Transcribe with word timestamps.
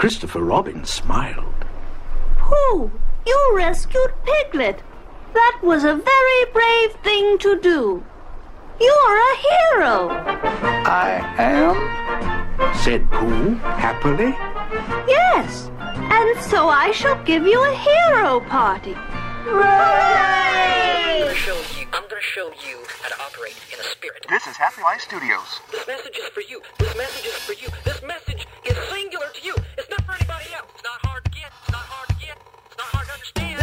Christopher 0.00 0.42
Robin 0.42 0.82
smiled. 0.86 1.52
Pooh, 2.38 2.90
you 3.26 3.52
rescued 3.54 4.14
Piglet. 4.24 4.82
That 5.34 5.60
was 5.62 5.84
a 5.84 5.94
very 5.94 6.44
brave 6.54 6.92
thing 7.04 7.36
to 7.40 7.60
do. 7.60 8.02
You're 8.80 9.18
a 9.18 9.36
hero. 9.36 10.08
I 10.88 11.20
am, 11.36 11.76
said 12.76 13.10
Pooh 13.10 13.56
happily. 13.76 14.34
Yes, 15.06 15.70
and 15.78 16.40
so 16.44 16.70
I 16.70 16.92
shall 16.92 17.22
give 17.24 17.46
you 17.46 17.62
a 17.62 17.74
hero 17.74 18.40
party. 18.40 18.94
I'm 18.94 19.52
gonna 21.20 21.34
show 21.34 21.60
you. 21.78 21.86
I'm 21.92 22.08
gonna 22.08 22.22
show 22.22 22.50
you 22.66 22.78
how 23.02 23.08
to 23.10 23.20
operate 23.20 23.56
in 23.70 23.78
a 23.78 23.82
spirit. 23.84 24.24
This 24.30 24.46
is 24.46 24.56
Happy 24.56 24.80
Life 24.80 25.02
Studios. 25.02 25.60
This 25.70 25.86
message 25.86 26.16
is 26.16 26.28
for 26.30 26.40
you. 26.40 26.62
This 26.78 26.96
message 26.96 27.26
is 27.26 27.34
for 27.34 27.52
you. 27.52 27.68
This 27.84 28.00
message 28.02 28.46
is 28.64 28.78
singular 28.88 29.28
to 29.34 29.42
you. 29.44 29.54
Not 30.84 31.00
hard 31.06 31.24
to 31.24 31.30
get. 31.30 31.50
It's 31.62 31.72
not 31.72 31.82
hard 31.82 32.08
to 32.08 32.14
get. 32.14 32.36
It's 32.66 32.76
not 32.78 32.86
hard 32.86 33.06
to 33.06 33.12
understand. 33.12 33.60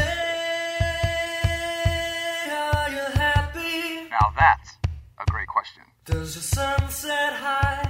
Are 2.52 2.90
you 2.90 3.06
happy? 3.18 4.10
Now 4.10 4.34
that's 4.38 4.78
a 5.20 5.26
great 5.32 5.48
question. 5.48 5.84
Does 6.06 6.36
the 6.36 6.42
sun 6.42 6.90
set 6.90 7.34
high? 7.34 7.90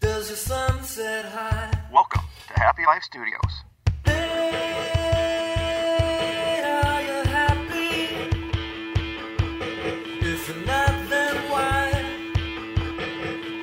Does 0.00 0.28
the 0.30 0.36
sun 0.36 0.82
set 0.82 1.24
high? 1.26 1.70
Welcome 1.92 2.22
to 2.48 2.54
Happy 2.60 2.84
Life 2.86 3.02
Studios. 3.02 3.64
Hey, 4.04 4.14
are 6.64 7.02
you 7.02 7.22
happy? 7.28 8.30
If 10.20 10.48
you're 10.48 10.64
not, 10.66 11.08
then 11.10 11.36
why? 11.50 11.90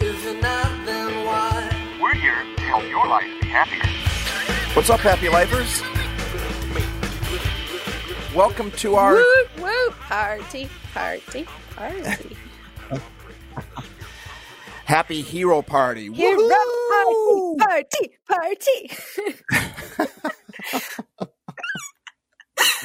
If 0.01 0.23
you're 0.23 0.41
not, 0.41 0.85
then 0.85 1.25
why? 1.25 1.69
We're 2.01 2.13
here 2.15 2.43
to 2.57 2.61
help 2.63 2.83
your 2.89 3.07
life 3.07 3.41
be 3.41 3.47
happier. 3.47 3.74
What's 4.75 4.89
up, 4.89 4.99
Happy 4.99 5.29
Lifers? 5.29 5.81
Welcome 8.35 8.71
to 8.71 8.95
our 8.95 9.13
Whoop 9.13 9.47
whoop 9.57 9.93
party 9.93 10.67
party 10.93 11.47
party. 11.73 12.35
Happy 14.83 15.21
Hero 15.21 15.61
Party. 15.61 16.11
Hero 16.11 16.41
Woohoo! 16.41 17.57
party 17.57 18.11
party 18.29 18.91
party. 19.47 20.11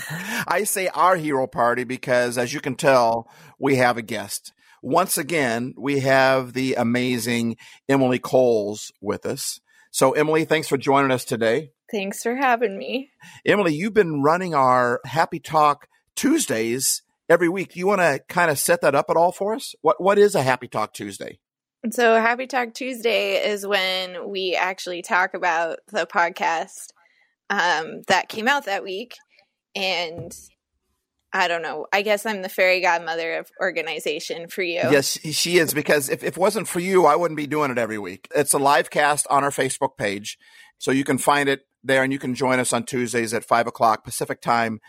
I 0.47 0.63
say 0.63 0.87
our 0.95 1.17
hero 1.17 1.49
party 1.49 1.83
because, 1.83 2.39
as 2.39 2.55
you 2.55 2.61
can 2.61 2.77
tell, 2.77 3.29
we 3.59 3.75
have 3.77 3.97
a 3.97 4.03
guest. 4.03 4.53
Once 4.81 5.19
again, 5.19 5.75
we 5.77 5.99
have 5.99 6.53
the 6.53 6.75
amazing 6.75 7.57
Emily 7.89 8.21
Coles 8.21 8.93
with 9.01 9.27
us. 9.27 9.59
So, 9.93 10.13
Emily, 10.13 10.45
thanks 10.45 10.69
for 10.69 10.77
joining 10.77 11.11
us 11.11 11.25
today. 11.25 11.73
Thanks 11.91 12.23
for 12.23 12.37
having 12.37 12.79
me. 12.79 13.11
Emily, 13.45 13.75
you've 13.75 13.95
been 13.95 14.23
running 14.23 14.55
our 14.55 15.01
Happy 15.05 15.41
Talk 15.41 15.89
Tuesdays 16.15 17.03
every 17.29 17.49
week. 17.49 17.77
You 17.77 17.87
want 17.87 18.01
to 18.01 18.21
kind 18.29 18.51
of 18.51 18.59
set 18.59 18.81
that 18.83 18.95
up 18.95 19.11
at 19.11 19.17
all 19.17 19.33
for 19.33 19.55
us? 19.55 19.75
What 19.83 20.01
What 20.01 20.19
is 20.19 20.35
a 20.35 20.43
Happy 20.43 20.69
Talk 20.69 20.93
Tuesday? 20.93 21.39
So 21.91 22.21
Happy 22.21 22.47
Talk 22.47 22.75
Tuesday 22.75 23.49
is 23.49 23.67
when 23.67 24.29
we 24.29 24.55
actually 24.55 25.03
talk 25.03 25.35
about 25.35 25.79
the 25.89 26.07
podcast 26.07 26.89
um, 27.49 28.03
that 28.09 28.29
came 28.29 28.47
out 28.47 28.67
that 28.67 28.85
week, 28.85 29.15
and 29.75 30.33
I 31.33 31.49
don't 31.49 31.63
know. 31.63 31.87
I 31.93 32.03
guess 32.03 32.27
I'm 32.27 32.43
the 32.43 32.49
fairy 32.49 32.81
godmother 32.81 33.39
of 33.39 33.51
organization 33.61 34.49
for 34.49 34.63
you. 34.63 34.81
Yes, 34.81 35.19
she 35.19 35.59
is 35.59 35.73
because 35.73 36.09
if, 36.09 36.23
if 36.23 36.37
it 36.37 36.41
wasn't 36.41 36.69
for 36.69 36.81
you, 36.81 37.07
I 37.07 37.17
wouldn't 37.17 37.39
be 37.39 37.47
doing 37.47 37.71
it 37.71 37.79
every 37.79 37.99
week. 37.99 38.29
It's 38.35 38.53
a 38.53 38.59
live 38.59 38.91
cast 38.91 39.27
on 39.29 39.45
our 39.45 39.51
Facebook 39.51 39.97
page. 39.97 40.39
So 40.79 40.91
you 40.91 41.05
can 41.05 41.19
find 41.19 41.49
it 41.49 41.67
there 41.83 42.03
and 42.03 42.13
you 42.13 42.19
can 42.19 42.35
join 42.35 42.59
us 42.59 42.73
on 42.73 42.85
Tuesdays 42.85 43.35
at 43.35 43.45
five 43.45 43.67
o'clock 43.67 44.05
Pacific 44.05 44.41
time, 44.41 44.81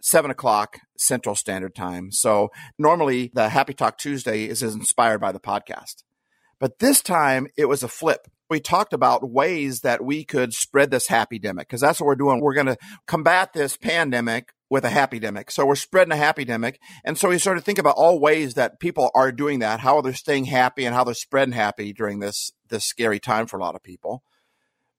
seven 0.00 0.30
o'clock 0.30 0.78
Central 0.96 1.34
Standard 1.34 1.74
Time. 1.74 2.10
So 2.10 2.50
normally 2.78 3.30
the 3.34 3.48
Happy 3.48 3.74
Talk 3.74 3.98
Tuesday 3.98 4.44
is 4.44 4.62
inspired 4.62 5.20
by 5.20 5.32
the 5.32 5.40
podcast. 5.40 6.02
But 6.60 6.78
this 6.78 7.02
time 7.02 7.46
it 7.56 7.66
was 7.66 7.82
a 7.82 7.88
flip. 7.88 8.26
We 8.50 8.60
talked 8.60 8.92
about 8.92 9.30
ways 9.30 9.80
that 9.80 10.02
we 10.02 10.24
could 10.24 10.54
spread 10.54 10.90
this 10.90 11.08
happy 11.08 11.38
demic 11.38 11.60
because 11.60 11.82
that's 11.82 12.00
what 12.00 12.06
we're 12.06 12.16
doing. 12.16 12.40
We're 12.40 12.54
going 12.54 12.66
to 12.66 12.78
combat 13.06 13.52
this 13.52 13.76
pandemic 13.76 14.52
with 14.70 14.84
a 14.84 14.90
happy 14.90 15.20
demic. 15.20 15.50
So 15.50 15.66
we're 15.66 15.76
spreading 15.76 16.12
a 16.12 16.16
happy 16.16 16.44
demic. 16.44 16.76
And 17.04 17.16
so 17.18 17.28
we 17.28 17.38
started 17.38 17.60
to 17.60 17.64
think 17.64 17.78
about 17.78 17.96
all 17.96 18.20
ways 18.20 18.54
that 18.54 18.80
people 18.80 19.10
are 19.14 19.32
doing 19.32 19.58
that, 19.60 19.80
how 19.80 20.00
they're 20.00 20.14
staying 20.14 20.46
happy 20.46 20.84
and 20.84 20.94
how 20.94 21.04
they're 21.04 21.14
spreading 21.14 21.52
happy 21.52 21.92
during 21.92 22.20
this, 22.20 22.52
this 22.68 22.84
scary 22.84 23.20
time 23.20 23.46
for 23.46 23.58
a 23.58 23.62
lot 23.62 23.74
of 23.74 23.82
people. 23.82 24.22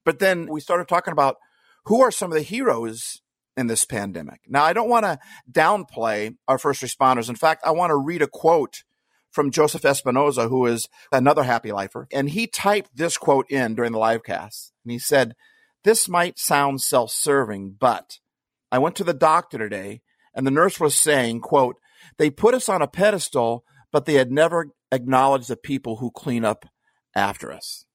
But 0.09 0.18
then 0.18 0.47
we 0.47 0.59
started 0.59 0.88
talking 0.88 1.12
about 1.12 1.38
who 1.86 2.02
are 2.02 2.09
some 2.09 2.31
of 2.31 2.36
the 2.36 2.42
heroes 2.42 3.22
in 3.56 3.68
this 3.68 3.86
pandemic. 3.86 4.40
Now, 4.47 4.64
I 4.64 4.74
don't 4.74 4.90
want 4.90 5.06
to 5.06 5.20
downplay 5.52 6.36
our 6.47 6.58
first 6.58 6.81
responders. 6.81 7.30
In 7.30 7.36
fact, 7.36 7.62
I 7.64 7.70
want 7.70 7.92
to 7.92 7.96
read 7.96 8.24
a 8.24 8.28
quote 8.28 8.84
from 9.30 9.52
Joseph 9.52 9.84
Espinoza, 9.84 10.50
who 10.50 10.66
is 10.66 10.90
another 11.12 11.44
happy 11.44 11.72
lifer. 11.72 12.08
And 12.12 12.31
he 12.31 12.47
typed 12.47 12.97
this 12.97 13.20
quote 13.20 13.52
in 13.52 13.75
during 13.75 13.92
the 13.92 14.00
live 14.00 14.24
cast. 14.24 14.74
And 14.84 14.92
he 14.92 14.97
said, 14.97 15.36
This 15.84 16.09
might 16.09 16.40
sound 16.40 16.81
self 16.81 17.12
serving, 17.12 17.76
but 17.80 18.18
I 18.72 18.80
went 18.80 18.96
to 18.96 19.03
the 19.03 19.14
doctor 19.14 19.59
today 19.59 20.02
and 20.34 20.47
the 20.47 20.52
nurse 20.52 20.80
was 20.80 20.96
saying, 20.96 21.41
quote, 21.41 21.76
they 22.18 22.31
put 22.31 22.56
us 22.56 22.68
on 22.68 22.81
a 22.81 22.88
pedestal, 22.88 23.64
but 23.91 24.06
they 24.06 24.16
had 24.16 24.31
never 24.31 24.70
acknowledged 24.91 25.50
the 25.50 25.56
people 25.56 25.97
who 25.97 26.09
clean 26.09 26.44
up 26.44 26.66
after 27.16 27.53
us. 27.53 27.86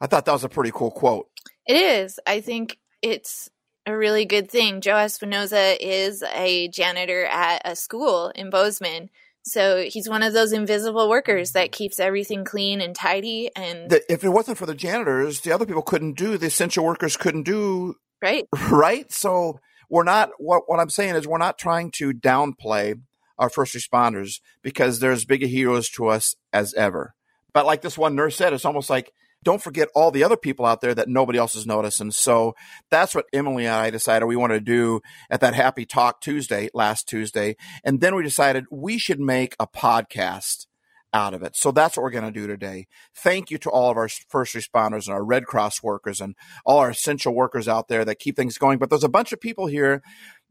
I 0.00 0.06
thought 0.06 0.24
that 0.26 0.32
was 0.32 0.44
a 0.44 0.48
pretty 0.48 0.70
cool 0.72 0.92
quote. 0.92 1.26
It 1.66 1.74
is. 1.74 2.18
I 2.26 2.40
think 2.40 2.78
it's 3.02 3.50
a 3.86 3.96
really 3.96 4.24
good 4.24 4.50
thing. 4.50 4.80
Joe 4.80 4.94
Espinoza 4.94 5.76
is 5.78 6.22
a 6.34 6.68
janitor 6.68 7.24
at 7.24 7.62
a 7.64 7.76
school 7.76 8.32
in 8.34 8.50
Bozeman. 8.50 9.10
So 9.46 9.82
he's 9.82 10.08
one 10.08 10.22
of 10.22 10.32
those 10.32 10.52
invisible 10.52 11.08
workers 11.08 11.52
that 11.52 11.70
keeps 11.70 12.00
everything 12.00 12.44
clean 12.44 12.80
and 12.80 12.94
tidy 12.94 13.50
and 13.54 13.90
That 13.90 14.02
if 14.08 14.24
it 14.24 14.30
wasn't 14.30 14.56
for 14.56 14.64
the 14.64 14.74
janitors, 14.74 15.42
the 15.42 15.52
other 15.52 15.66
people 15.66 15.82
couldn't 15.82 16.16
do, 16.16 16.38
the 16.38 16.46
essential 16.46 16.84
workers 16.84 17.18
couldn't 17.18 17.42
do, 17.42 17.96
right. 18.22 18.46
right? 18.70 19.10
So 19.12 19.60
we're 19.90 20.04
not, 20.04 20.30
what, 20.38 20.62
what 20.66 20.80
I'm 20.80 20.88
saying 20.88 21.14
is 21.14 21.26
we're 21.26 21.36
not 21.36 21.58
trying 21.58 21.90
to 21.92 22.14
downplay 22.14 22.98
our 23.38 23.50
first 23.50 23.74
responders 23.74 24.40
because 24.62 24.98
they're 24.98 25.12
as 25.12 25.26
big 25.26 25.42
a 25.42 25.46
heroes 25.46 25.90
to 25.90 26.06
us 26.06 26.34
as 26.52 26.72
ever. 26.72 27.14
But 27.52 27.66
like 27.66 27.82
this 27.82 27.98
one 27.98 28.14
nurse 28.14 28.36
said, 28.36 28.54
it's 28.54 28.64
almost 28.64 28.88
like, 28.88 29.12
don't 29.44 29.62
forget 29.62 29.88
all 29.94 30.10
the 30.10 30.24
other 30.24 30.36
people 30.36 30.66
out 30.66 30.80
there 30.80 30.94
that 30.94 31.08
nobody 31.08 31.38
else 31.38 31.54
has 31.54 31.66
noticed. 31.66 32.00
And 32.00 32.14
so 32.14 32.54
that's 32.90 33.14
what 33.14 33.26
Emily 33.32 33.66
and 33.66 33.74
I 33.74 33.90
decided 33.90 34.26
we 34.26 34.36
wanted 34.36 34.54
to 34.54 34.72
do 34.72 35.00
at 35.30 35.40
that 35.40 35.54
Happy 35.54 35.84
Talk 35.86 36.20
Tuesday, 36.20 36.70
last 36.74 37.08
Tuesday. 37.08 37.56
And 37.84 38.00
then 38.00 38.14
we 38.14 38.22
decided 38.22 38.64
we 38.70 38.98
should 38.98 39.20
make 39.20 39.54
a 39.60 39.66
podcast 39.66 40.66
out 41.14 41.32
of 41.32 41.42
it. 41.42 41.56
So 41.56 41.70
that's 41.70 41.96
what 41.96 42.02
we're 42.02 42.10
going 42.10 42.24
to 42.24 42.40
do 42.40 42.48
today. 42.48 42.88
Thank 43.16 43.50
you 43.50 43.56
to 43.58 43.70
all 43.70 43.88
of 43.88 43.96
our 43.96 44.08
first 44.28 44.54
responders 44.54 45.06
and 45.06 45.14
our 45.14 45.24
Red 45.24 45.46
Cross 45.46 45.82
workers 45.82 46.20
and 46.20 46.34
all 46.66 46.78
our 46.78 46.90
essential 46.90 47.32
workers 47.32 47.68
out 47.68 47.86
there 47.86 48.04
that 48.04 48.18
keep 48.18 48.34
things 48.34 48.58
going. 48.58 48.78
But 48.78 48.90
there's 48.90 49.04
a 49.04 49.08
bunch 49.08 49.32
of 49.32 49.40
people 49.40 49.68
here 49.68 50.02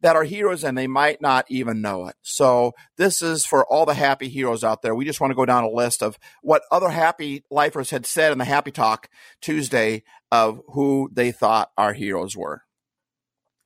that 0.04 0.16
are 0.16 0.26
heroes 0.26 0.64
and 0.64 0.78
they 0.78 0.86
might 0.86 1.22
not 1.22 1.46
even 1.50 1.82
know 1.82 2.08
it. 2.08 2.16
So 2.22 2.74
this 2.98 3.22
is 3.22 3.46
for 3.46 3.66
all 3.66 3.86
the 3.86 3.96
happy 3.96 4.30
heroes 4.30 4.64
out 4.64 4.82
there. 4.82 4.94
We 4.94 5.06
just 5.06 5.20
want 5.20 5.32
to 5.32 5.36
go 5.36 5.46
down 5.46 5.64
a 5.64 5.70
list 5.70 6.04
of 6.04 6.20
what 6.42 6.62
other 6.72 6.90
happy 6.90 7.44
lifers 7.50 7.90
had 7.90 8.06
said 8.06 8.32
in 8.32 8.38
the 8.38 8.46
Happy 8.46 8.70
Talk 8.70 9.10
Tuesday 9.42 10.04
of 10.32 10.62
who 10.74 11.10
they 11.12 11.32
thought 11.32 11.72
our 11.78 11.94
heroes 11.94 12.38
were. 12.38 12.64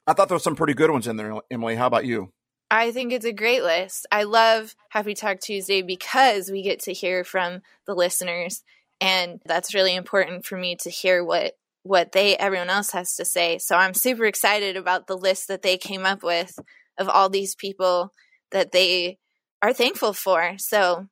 I 0.05 0.13
thought 0.13 0.29
there 0.29 0.35
were 0.35 0.39
some 0.39 0.55
pretty 0.55 0.75
good 0.75 0.91
ones 0.91 1.07
in 1.07 1.17
there, 1.17 1.33
Emily. 1.51 1.75
How 1.75 1.87
about 1.87 2.05
you? 2.05 2.31
I 2.69 2.91
think 2.91 3.11
it's 3.11 3.25
a 3.25 3.33
great 3.33 3.63
list. 3.63 4.05
I 4.11 4.23
love 4.23 4.75
Happy 4.89 5.15
Talk 5.15 5.39
Tuesday 5.39 5.81
because 5.81 6.49
we 6.49 6.61
get 6.61 6.81
to 6.83 6.93
hear 6.93 7.23
from 7.23 7.61
the 7.85 7.95
listeners 7.95 8.63
and 8.99 9.39
that's 9.45 9.73
really 9.73 9.95
important 9.95 10.45
for 10.45 10.57
me 10.57 10.75
to 10.77 10.89
hear 10.89 11.23
what 11.23 11.53
what 11.87 12.11
they 12.11 12.35
everyone 12.37 12.69
else 12.69 12.91
has 12.91 13.15
to 13.15 13.25
say. 13.25 13.57
So 13.57 13.75
I'm 13.75 13.94
super 13.94 14.25
excited 14.25 14.77
about 14.77 15.07
the 15.07 15.17
list 15.17 15.47
that 15.47 15.62
they 15.62 15.77
came 15.77 16.06
up 16.06 16.23
with 16.23 16.57
of 16.97 17.09
all 17.09 17.29
these 17.29 17.56
people 17.56 18.12
that 18.51 18.71
they 18.71 19.17
are 19.62 19.73
thankful 19.73 20.13
for. 20.13 20.56
So 20.57 21.07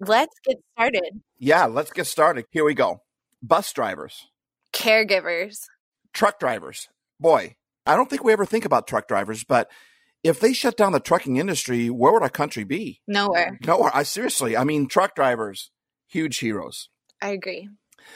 let's 0.00 0.34
get 0.46 0.56
started. 0.72 1.20
Yeah, 1.38 1.66
let's 1.66 1.90
get 1.92 2.06
started. 2.06 2.46
Here 2.50 2.64
we 2.64 2.74
go. 2.74 3.02
Bus 3.42 3.72
drivers, 3.72 4.26
Caregivers. 4.72 5.58
truck 6.12 6.38
drivers. 6.38 6.88
Boy, 7.18 7.56
I 7.86 7.96
don't 7.96 8.08
think 8.10 8.22
we 8.24 8.32
ever 8.32 8.46
think 8.46 8.64
about 8.64 8.86
truck 8.86 9.08
drivers, 9.08 9.44
but 9.44 9.70
if 10.22 10.38
they 10.40 10.52
shut 10.52 10.76
down 10.76 10.92
the 10.92 11.00
trucking 11.00 11.38
industry, 11.38 11.88
where 11.88 12.12
would 12.12 12.22
our 12.22 12.28
country 12.28 12.64
be? 12.64 13.00
Nowhere. 13.06 13.58
Nowhere. 13.66 13.90
I 13.94 14.02
seriously, 14.02 14.56
I 14.56 14.64
mean, 14.64 14.86
truck 14.86 15.14
drivers, 15.14 15.70
huge 16.06 16.38
heroes. 16.38 16.90
I 17.22 17.30
agree. 17.30 17.68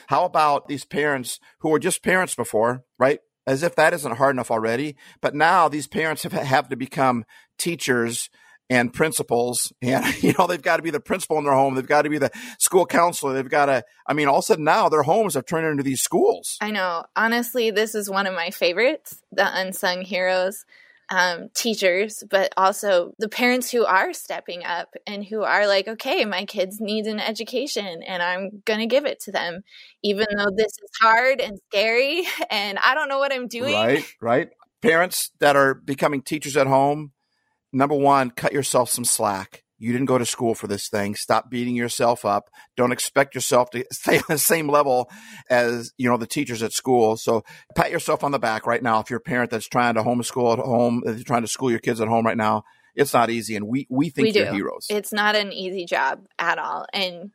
How 0.08 0.24
about 0.24 0.68
these 0.68 0.84
parents 0.84 1.40
who 1.60 1.70
were 1.70 1.78
just 1.78 2.02
parents 2.02 2.34
before, 2.34 2.84
right? 2.98 3.20
As 3.46 3.62
if 3.62 3.74
that 3.76 3.92
isn't 3.92 4.16
hard 4.16 4.34
enough 4.34 4.50
already. 4.50 4.96
But 5.20 5.34
now 5.34 5.68
these 5.68 5.86
parents 5.86 6.22
have, 6.22 6.32
have 6.32 6.68
to 6.68 6.76
become 6.76 7.24
teachers 7.58 8.30
and 8.70 8.94
principals 8.94 9.72
and 9.82 10.04
you 10.22 10.32
know 10.38 10.46
they've 10.46 10.62
got 10.62 10.78
to 10.78 10.82
be 10.82 10.90
the 10.90 10.98
principal 10.98 11.36
in 11.36 11.44
their 11.44 11.52
home 11.52 11.74
they've 11.74 11.86
got 11.86 12.02
to 12.02 12.08
be 12.08 12.16
the 12.16 12.30
school 12.58 12.86
counselor 12.86 13.34
they've 13.34 13.50
got 13.50 13.66
to 13.66 13.84
i 14.06 14.14
mean 14.14 14.26
all 14.26 14.38
of 14.38 14.42
a 14.42 14.46
sudden 14.46 14.64
now 14.64 14.88
their 14.88 15.02
homes 15.02 15.34
have 15.34 15.44
turned 15.44 15.66
into 15.66 15.82
these 15.82 16.00
schools 16.00 16.56
I 16.60 16.70
know. 16.70 17.04
Honestly, 17.14 17.70
this 17.70 17.94
is 17.94 18.08
one 18.08 18.26
of 18.26 18.34
my 18.34 18.50
favorites, 18.50 19.22
the 19.32 19.46
unsung 19.46 20.02
heroes, 20.02 20.64
um, 21.10 21.48
teachers, 21.54 22.22
but 22.30 22.52
also 22.56 23.12
the 23.18 23.28
parents 23.28 23.70
who 23.70 23.84
are 23.84 24.12
stepping 24.12 24.64
up 24.64 24.94
and 25.06 25.24
who 25.24 25.42
are 25.42 25.66
like, 25.66 25.88
okay, 25.88 26.24
my 26.24 26.44
kids 26.44 26.80
need 26.80 27.06
an 27.06 27.20
education 27.20 28.02
and 28.02 28.22
I'm 28.22 28.62
going 28.64 28.80
to 28.80 28.86
give 28.86 29.04
it 29.04 29.20
to 29.20 29.32
them, 29.32 29.62
even 30.02 30.26
though 30.36 30.50
this 30.54 30.72
is 30.72 30.90
hard 31.00 31.40
and 31.40 31.58
scary 31.68 32.24
and 32.50 32.78
I 32.78 32.94
don't 32.94 33.08
know 33.08 33.18
what 33.18 33.32
I'm 33.32 33.48
doing. 33.48 33.74
right 33.74 34.04
right 34.20 34.50
parents 34.82 35.30
that 35.40 35.56
are 35.56 35.74
becoming 35.74 36.22
teachers 36.22 36.56
at 36.56 36.66
home 36.66 37.12
number 37.72 37.94
one 37.94 38.30
cut 38.30 38.52
yourself 38.52 38.90
some 38.90 39.04
slack 39.04 39.63
you 39.78 39.92
didn't 39.92 40.06
go 40.06 40.18
to 40.18 40.26
school 40.26 40.54
for 40.54 40.66
this 40.66 40.88
thing. 40.88 41.14
Stop 41.14 41.50
beating 41.50 41.74
yourself 41.76 42.24
up. 42.24 42.48
Don't 42.76 42.92
expect 42.92 43.34
yourself 43.34 43.70
to 43.70 43.84
stay 43.92 44.18
on 44.18 44.24
the 44.28 44.38
same 44.38 44.68
level 44.68 45.10
as 45.50 45.92
you 45.98 46.08
know 46.08 46.16
the 46.16 46.26
teachers 46.26 46.62
at 46.62 46.72
school. 46.72 47.16
So 47.16 47.44
pat 47.74 47.90
yourself 47.90 48.22
on 48.24 48.32
the 48.32 48.38
back 48.38 48.66
right 48.66 48.82
now. 48.82 49.00
If 49.00 49.10
you're 49.10 49.18
a 49.18 49.20
parent 49.20 49.50
that's 49.50 49.68
trying 49.68 49.94
to 49.94 50.02
homeschool 50.02 50.58
at 50.58 50.64
home 50.64 51.02
if 51.06 51.16
you're 51.16 51.24
trying 51.24 51.42
to 51.42 51.48
school 51.48 51.70
your 51.70 51.80
kids 51.80 52.00
at 52.00 52.08
home 52.08 52.24
right 52.26 52.36
now 52.36 52.64
it's 52.94 53.12
not 53.12 53.30
easy. 53.30 53.56
And 53.56 53.66
we 53.66 53.86
we 53.90 54.10
think 54.10 54.26
We 54.26 54.32
you're 54.32 54.46
do. 54.50 54.54
heroes. 54.54 54.86
It's 54.88 55.12
not 55.12 55.34
an 55.34 55.52
easy 55.52 55.84
job 55.84 56.26
at 56.38 56.58
all. 56.58 56.86
And 56.92 57.32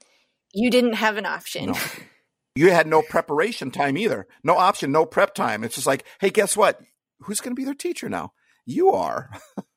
you 0.53 0.69
didn't 0.71 0.93
have 0.93 1.17
an 1.17 1.25
option. 1.25 1.67
No. 1.67 1.77
you 2.55 2.71
had 2.71 2.87
no 2.87 3.01
preparation 3.01 3.71
time 3.71 3.97
either. 3.97 4.27
No 4.43 4.55
option 4.55 4.91
no 4.91 5.05
prep 5.05 5.35
time. 5.35 5.63
It's 5.63 5.75
just 5.75 5.87
like 5.87 6.05
hey 6.19 6.29
guess 6.29 6.55
what? 6.55 6.79
Who's 7.21 7.41
going 7.41 7.51
to 7.51 7.59
be 7.59 7.65
their 7.65 7.73
teacher 7.73 8.07
now? 8.09 8.31
You 8.65 8.91
are 8.91 9.29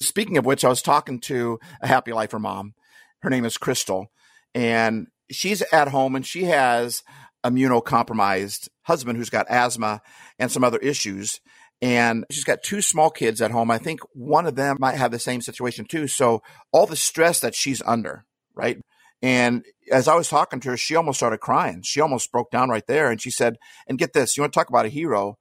Speaking 0.00 0.38
of 0.38 0.46
which, 0.46 0.64
I 0.64 0.68
was 0.68 0.82
talking 0.82 1.20
to 1.20 1.58
a 1.80 1.86
happy 1.86 2.12
lifer 2.12 2.38
mom. 2.38 2.74
Her 3.22 3.30
name 3.30 3.44
is 3.44 3.56
Crystal, 3.56 4.08
and 4.54 5.06
she's 5.30 5.62
at 5.72 5.88
home 5.88 6.14
and 6.14 6.26
she 6.26 6.44
has 6.44 7.02
immunocompromised 7.44 8.68
husband 8.82 9.18
who's 9.18 9.30
got 9.30 9.50
asthma 9.50 10.00
and 10.38 10.50
some 10.50 10.64
other 10.64 10.78
issues. 10.78 11.40
And 11.82 12.24
she's 12.30 12.44
got 12.44 12.62
two 12.62 12.80
small 12.80 13.10
kids 13.10 13.42
at 13.42 13.50
home. 13.50 13.70
I 13.70 13.78
think 13.78 14.00
one 14.12 14.46
of 14.46 14.54
them 14.54 14.76
might 14.80 14.96
have 14.96 15.10
the 15.10 15.18
same 15.18 15.42
situation 15.42 15.84
too. 15.84 16.06
So 16.06 16.40
all 16.72 16.86
the 16.86 16.96
stress 16.96 17.40
that 17.40 17.54
she's 17.54 17.82
under, 17.84 18.24
right? 18.54 18.78
And 19.20 19.64
as 19.90 20.08
I 20.08 20.14
was 20.14 20.28
talking 20.28 20.60
to 20.60 20.70
her, 20.70 20.76
she 20.76 20.96
almost 20.96 21.18
started 21.18 21.38
crying. 21.38 21.82
She 21.82 22.00
almost 22.00 22.30
broke 22.32 22.50
down 22.50 22.70
right 22.70 22.86
there. 22.86 23.10
And 23.10 23.20
she 23.20 23.30
said, 23.30 23.56
and 23.86 23.98
get 23.98 24.12
this, 24.12 24.36
you 24.36 24.42
want 24.42 24.52
to 24.52 24.58
talk 24.58 24.68
about 24.68 24.86
a 24.86 24.90
hero? 24.90 25.36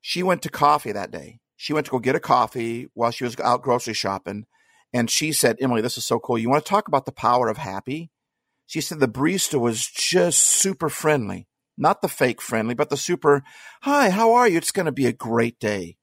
She 0.00 0.22
went 0.22 0.42
to 0.42 0.48
coffee 0.48 0.92
that 0.92 1.10
day. 1.10 1.38
She 1.62 1.72
went 1.72 1.86
to 1.86 1.92
go 1.92 2.00
get 2.00 2.16
a 2.16 2.20
coffee 2.20 2.88
while 2.92 3.12
she 3.12 3.22
was 3.22 3.38
out 3.38 3.62
grocery 3.62 3.94
shopping. 3.94 4.46
And 4.92 5.08
she 5.08 5.30
said, 5.30 5.58
Emily, 5.60 5.80
this 5.80 5.96
is 5.96 6.04
so 6.04 6.18
cool. 6.18 6.36
You 6.36 6.50
want 6.50 6.64
to 6.64 6.68
talk 6.68 6.88
about 6.88 7.06
the 7.06 7.12
power 7.12 7.46
of 7.46 7.56
happy? 7.56 8.10
She 8.66 8.80
said 8.80 8.98
the 8.98 9.06
barista 9.06 9.60
was 9.60 9.86
just 9.86 10.40
super 10.40 10.88
friendly, 10.88 11.46
not 11.78 12.02
the 12.02 12.08
fake 12.08 12.42
friendly, 12.42 12.74
but 12.74 12.90
the 12.90 12.96
super, 12.96 13.44
hi, 13.82 14.10
how 14.10 14.32
are 14.32 14.48
you? 14.48 14.58
It's 14.58 14.72
going 14.72 14.86
to 14.86 14.92
be 14.92 15.06
a 15.06 15.12
great 15.12 15.60
day. 15.60 15.98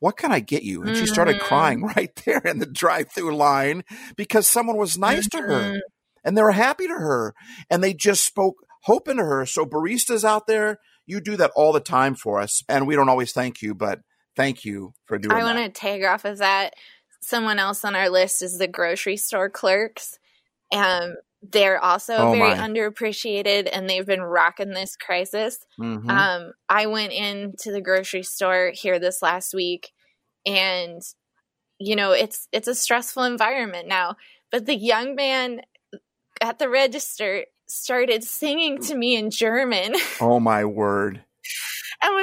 What 0.00 0.16
can 0.16 0.32
I 0.32 0.40
get 0.40 0.64
you? 0.64 0.82
And 0.82 0.96
she 0.96 1.06
started 1.06 1.38
crying 1.38 1.78
mm-hmm. 1.78 1.92
right 1.96 2.22
there 2.24 2.40
in 2.40 2.58
the 2.58 2.66
drive 2.66 3.12
through 3.12 3.36
line 3.36 3.84
because 4.16 4.48
someone 4.48 4.78
was 4.78 4.98
nice 4.98 5.28
to 5.28 5.38
her 5.38 5.60
mm-hmm. 5.60 5.78
and 6.24 6.36
they 6.36 6.42
were 6.42 6.50
happy 6.50 6.88
to 6.88 6.92
her 6.92 7.36
and 7.70 7.84
they 7.84 7.94
just 7.94 8.26
spoke 8.26 8.66
hope 8.82 9.06
into 9.06 9.24
her. 9.24 9.46
So 9.46 9.64
baristas 9.64 10.24
out 10.24 10.48
there, 10.48 10.80
you 11.06 11.20
do 11.20 11.36
that 11.36 11.52
all 11.54 11.72
the 11.72 11.78
time 11.78 12.16
for 12.16 12.40
us. 12.40 12.64
And 12.68 12.88
we 12.88 12.96
don't 12.96 13.08
always 13.08 13.30
thank 13.30 13.62
you, 13.62 13.76
but 13.76 14.00
thank 14.36 14.64
you 14.64 14.92
for 15.06 15.18
doing 15.18 15.34
that. 15.34 15.40
I 15.40 15.44
want 15.44 15.58
to 15.74 15.80
tag 15.80 16.04
off 16.04 16.24
of 16.24 16.38
that. 16.38 16.74
Someone 17.20 17.58
else 17.58 17.84
on 17.84 17.94
our 17.94 18.08
list 18.10 18.42
is 18.42 18.58
the 18.58 18.68
grocery 18.68 19.16
store 19.16 19.48
clerks. 19.48 20.18
Um, 20.72 21.14
they're 21.42 21.82
also 21.82 22.14
Oh, 22.16 22.32
very 22.32 22.54
my. 22.54 22.68
underappreciated 22.68 23.68
and 23.72 23.88
they've 23.88 24.06
been 24.06 24.22
rocking 24.22 24.70
this 24.70 24.96
crisis. 24.96 25.58
Mhm. 25.78 26.08
Um, 26.10 26.52
I 26.68 26.86
went 26.86 27.12
into 27.12 27.70
the 27.70 27.80
grocery 27.82 28.22
store 28.22 28.72
here 28.74 28.98
this 28.98 29.20
last 29.22 29.54
week 29.54 29.92
and 30.46 31.02
you 31.80 31.96
know, 31.96 32.12
it's 32.12 32.46
it's 32.52 32.68
a 32.68 32.74
stressful 32.74 33.24
environment 33.24 33.88
now. 33.88 34.16
But 34.50 34.64
the 34.66 34.76
young 34.76 35.14
man 35.16 35.62
at 36.40 36.58
the 36.58 36.68
register 36.68 37.46
started 37.66 38.22
singing 38.22 38.78
to 38.82 38.94
me 38.94 39.16
in 39.16 39.30
German. 39.30 39.94
oh 40.20 40.38
my 40.40 40.64
word. 40.64 41.24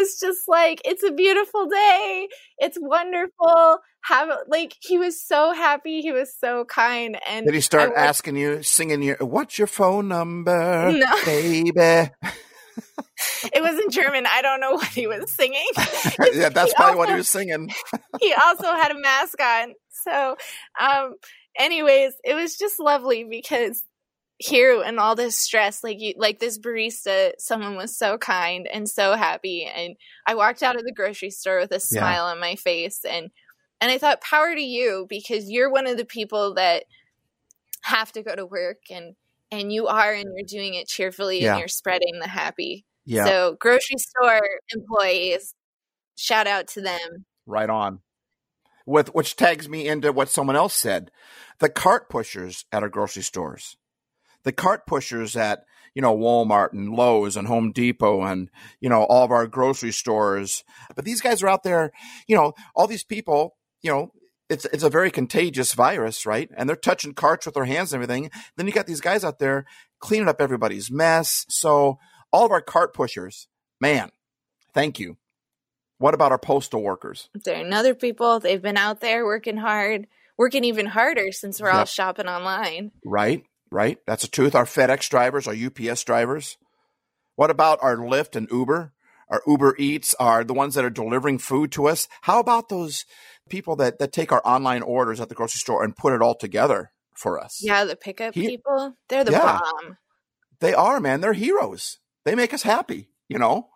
Was 0.02 0.20
just 0.20 0.48
like, 0.48 0.82
"It's 0.86 1.04
a 1.04 1.12
beautiful 1.12 1.68
day. 1.68 2.28
It's 2.58 2.78
wonderful." 2.80 3.80
Have 4.06 4.30
like 4.48 4.76
he 4.80 4.98
was 4.98 5.22
so 5.22 5.54
happy. 5.54 6.02
He 6.02 6.12
was 6.12 6.34
so 6.36 6.66
kind, 6.66 7.20
and 7.30 7.46
Did 7.46 7.54
he 7.54 7.62
start 7.62 7.94
I 7.96 8.06
asking 8.08 8.36
you, 8.36 8.64
singing 8.64 9.04
your, 9.04 9.18
what's 9.18 9.60
your 9.60 9.68
phone 9.68 10.08
number, 10.08 10.92
No. 10.92 11.06
baby? 11.26 12.10
It 13.54 13.62
was 13.62 13.80
in 13.80 13.92
German. 13.92 14.26
I 14.26 14.42
don't 14.42 14.60
know 14.60 14.74
what 14.74 14.88
he 14.88 15.06
was 15.08 15.32
singing. 15.32 15.66
yeah, 16.34 16.50
that's 16.54 16.74
probably 16.74 16.98
what 16.98 17.10
he 17.10 17.16
was 17.16 17.28
singing. 17.30 17.70
he 18.20 18.34
also 18.34 18.64
had 18.74 18.92
a 18.92 19.00
mask 19.00 19.40
on. 19.42 19.74
So, 20.04 20.36
um, 20.80 21.16
anyways, 21.58 22.14
it 22.24 22.34
was 22.34 22.56
just 22.58 22.80
lovely 22.80 23.24
because 23.24 23.84
here 24.44 24.82
and 24.82 25.00
all 25.00 25.16
this 25.16 25.38
stress, 25.38 25.84
like 25.84 26.00
you, 26.00 26.14
like 26.18 26.40
this 26.40 26.58
barista, 26.60 27.34
someone 27.38 27.76
was 27.76 27.98
so 27.98 28.18
kind 28.18 28.68
and 28.68 28.88
so 28.90 29.16
happy, 29.16 29.66
and 29.74 29.96
I 30.26 30.36
walked 30.36 30.64
out 30.64 30.76
of 30.76 30.84
the 30.84 30.94
grocery 30.94 31.30
store 31.30 31.60
with 31.60 31.72
a 31.72 31.80
smile 31.80 32.26
on 32.26 32.40
my 32.40 32.56
face, 32.56 33.06
and 33.06 33.30
and 33.80 33.92
I 33.92 33.98
thought, 33.98 34.22
power 34.22 34.54
to 34.54 34.62
you 34.62 35.06
because 35.10 35.50
you're 35.50 35.72
one 35.72 35.88
of 35.88 35.98
the 35.98 36.06
people 36.06 36.54
that 36.56 36.84
have 37.84 38.12
to 38.14 38.22
go 38.24 38.36
to 38.36 38.46
work 38.46 38.78
and 38.92 39.16
and 39.52 39.72
you 39.74 39.88
are 39.88 40.14
and 40.14 40.26
you're 40.36 40.46
doing 40.46 40.76
it 40.76 40.88
cheerfully 40.88 41.42
Yeah. 41.42 41.52
and 41.54 41.60
you're 41.60 41.68
spreading 41.68 42.20
the 42.20 42.28
happy. 42.28 42.86
Yeah, 43.06 43.26
So 43.26 43.58
grocery 43.60 43.98
store 43.98 44.42
employees, 44.74 45.56
shout 46.16 46.48
out 46.48 46.68
to 46.70 46.82
them. 46.82 47.26
right 47.46 47.70
on. 47.70 48.00
With 48.86 49.14
which 49.14 49.36
tags 49.36 49.68
me 49.70 49.88
into 49.88 50.12
what 50.12 50.30
someone 50.30 50.56
else 50.56 50.74
said. 50.74 51.12
The 51.60 51.70
cart 51.70 52.10
pushers 52.10 52.66
at 52.72 52.82
our 52.84 52.90
grocery 52.90 53.24
stores. 53.24 53.78
The 54.44 54.52
cart 54.52 54.86
pushers 54.86 55.36
at, 55.36 55.64
you 55.94 56.02
know, 56.02 56.16
Walmart 56.18 56.74
and 56.74 56.94
Lowe's 56.94 57.38
and 57.38 57.48
Home 57.48 57.72
Depot 57.72 58.22
and, 58.24 58.50
you 58.80 58.90
know, 58.90 59.04
all 59.04 59.24
of 59.24 59.32
our 59.32 59.48
grocery 59.48 59.92
stores. 59.92 60.64
But 60.96 61.06
these 61.06 61.22
guys 61.22 61.44
are 61.44 61.50
out 61.50 61.64
there, 61.64 61.92
you 62.28 62.36
know, 62.36 62.54
all 62.76 62.88
these 62.88 63.04
people, 63.04 63.58
you 63.82 63.92
know, 63.92 64.12
it's 64.50 64.66
it's 64.66 64.84
a 64.84 64.90
very 64.90 65.10
contagious 65.10 65.74
virus, 65.74 66.26
right? 66.26 66.50
And 66.58 66.68
they're 66.68 66.76
touching 66.76 67.14
carts 67.14 67.46
with 67.46 67.56
their 67.56 67.66
hands 67.66 67.94
and 67.94 68.04
everything. 68.04 68.30
Then 68.58 68.68
you 68.68 68.74
got 68.74 68.86
these 68.86 69.02
guys 69.02 69.24
out 69.24 69.40
there 69.40 69.66
cleaning 70.00 70.28
up 70.28 70.42
everybody's 70.42 70.92
mess. 70.92 71.46
So 71.50 72.00
all 72.32 72.46
of 72.46 72.52
our 72.52 72.62
cart 72.62 72.94
pushers, 72.94 73.48
man, 73.80 74.10
thank 74.74 75.00
you. 75.00 75.18
What 76.00 76.14
about 76.14 76.32
our 76.32 76.40
postal 76.40 76.82
workers? 76.82 77.30
There 77.34 77.64
are 77.64 77.74
other 77.74 77.94
people. 77.94 78.40
They've 78.40 78.62
been 78.62 78.78
out 78.78 79.02
there 79.02 79.24
working 79.24 79.58
hard, 79.58 80.08
working 80.38 80.64
even 80.64 80.88
harder 80.88 81.32
since 81.32 81.62
we're 81.62 81.70
all 81.70 81.86
shopping 81.86 82.28
online. 82.28 82.92
Right, 83.06 83.44
right. 83.72 83.98
That's 84.06 84.24
the 84.24 84.28
truth. 84.30 84.56
Our 84.56 84.66
FedEx 84.66 85.10
drivers, 85.10 85.48
our 85.48 85.56
UPS 85.56 86.04
drivers. 86.04 86.58
What 87.36 87.50
about 87.50 87.80
our 87.82 87.98
Lyft 87.98 88.36
and 88.36 88.48
Uber? 88.52 88.94
Our 89.30 89.42
Uber 89.48 89.76
Eats 89.80 90.14
are 90.20 90.44
the 90.44 90.54
ones 90.54 90.76
that 90.76 90.84
are 90.84 90.90
delivering 90.90 91.38
food 91.40 91.72
to 91.74 91.88
us. 91.88 92.08
How 92.22 92.40
about 92.40 92.68
those 92.70 93.06
people 93.50 93.78
that, 93.78 93.98
that 94.00 94.12
take 94.12 94.32
our 94.32 94.42
online 94.46 94.82
orders 94.82 95.22
at 95.22 95.30
the 95.30 95.36
grocery 95.36 95.60
store 95.60 95.84
and 95.84 95.96
put 95.96 96.14
it 96.14 96.22
all 96.22 96.36
together 96.36 96.92
for 97.16 97.40
us? 97.40 97.60
Yeah, 97.64 97.86
the 97.86 97.96
pickup 97.96 98.34
He- 98.36 98.48
people, 98.48 98.96
they're 99.08 99.24
the 99.24 99.32
Yeah. 99.32 99.60
bomb. 99.60 99.98
They 100.60 100.74
are, 100.74 101.00
man. 101.00 101.22
They're 101.22 101.34
heroes. 101.34 102.00
They 102.26 102.36
make 102.36 102.54
us 102.54 102.64
happy, 102.64 103.10
you 103.30 103.40
know? 103.40 103.70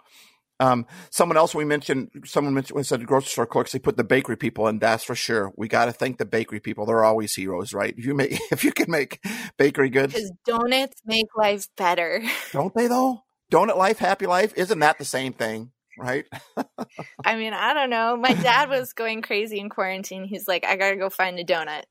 Um, 0.59 0.85
someone 1.09 1.38
else 1.38 1.53
we 1.53 1.65
mentioned, 1.65 2.09
someone 2.25 2.53
mentioned, 2.53 2.77
we 2.77 2.83
said 2.83 3.05
grocery 3.05 3.29
store 3.29 3.45
clerks, 3.45 3.71
they 3.71 3.79
put 3.79 3.97
the 3.97 4.03
bakery 4.03 4.38
people 4.38 4.67
in. 4.67 4.79
That's 4.79 5.03
for 5.03 5.15
sure. 5.15 5.51
We 5.57 5.67
got 5.67 5.85
to 5.85 5.91
thank 5.91 6.17
the 6.17 6.25
bakery 6.25 6.59
people. 6.59 6.85
They're 6.85 7.03
always 7.03 7.35
heroes, 7.35 7.74
right? 7.74 7.93
If 7.97 8.05
you 8.05 8.13
make, 8.13 8.39
if 8.51 8.63
you 8.63 8.71
can 8.71 8.89
make 8.89 9.19
bakery 9.57 9.89
goods, 9.89 10.13
Because 10.13 10.31
donuts 10.45 11.01
make 11.05 11.27
life 11.35 11.67
better. 11.75 12.24
Don't 12.51 12.74
they 12.74 12.88
though? 12.88 13.24
Donut 13.51 13.77
life, 13.77 14.00
happy 14.00 14.25
life, 14.25 14.53
isn't 14.55 14.79
that 14.79 14.97
the 14.97 15.05
same 15.05 15.33
thing, 15.33 15.71
right? 16.00 16.25
I 17.24 17.35
mean, 17.35 17.53
I 17.53 17.74
don't 17.74 17.91
know. 17.91 18.17
My 18.17 18.33
dad 18.33 18.69
was 18.69 18.93
going 18.93 19.21
crazy 19.21 19.59
in 19.59 19.69
quarantine. 19.69 20.24
He's 20.24 20.47
like, 20.47 20.65
I 20.65 20.77
gotta 20.77 20.95
go 20.95 21.09
find 21.09 21.38
a 21.38 21.43
donut. 21.43 21.83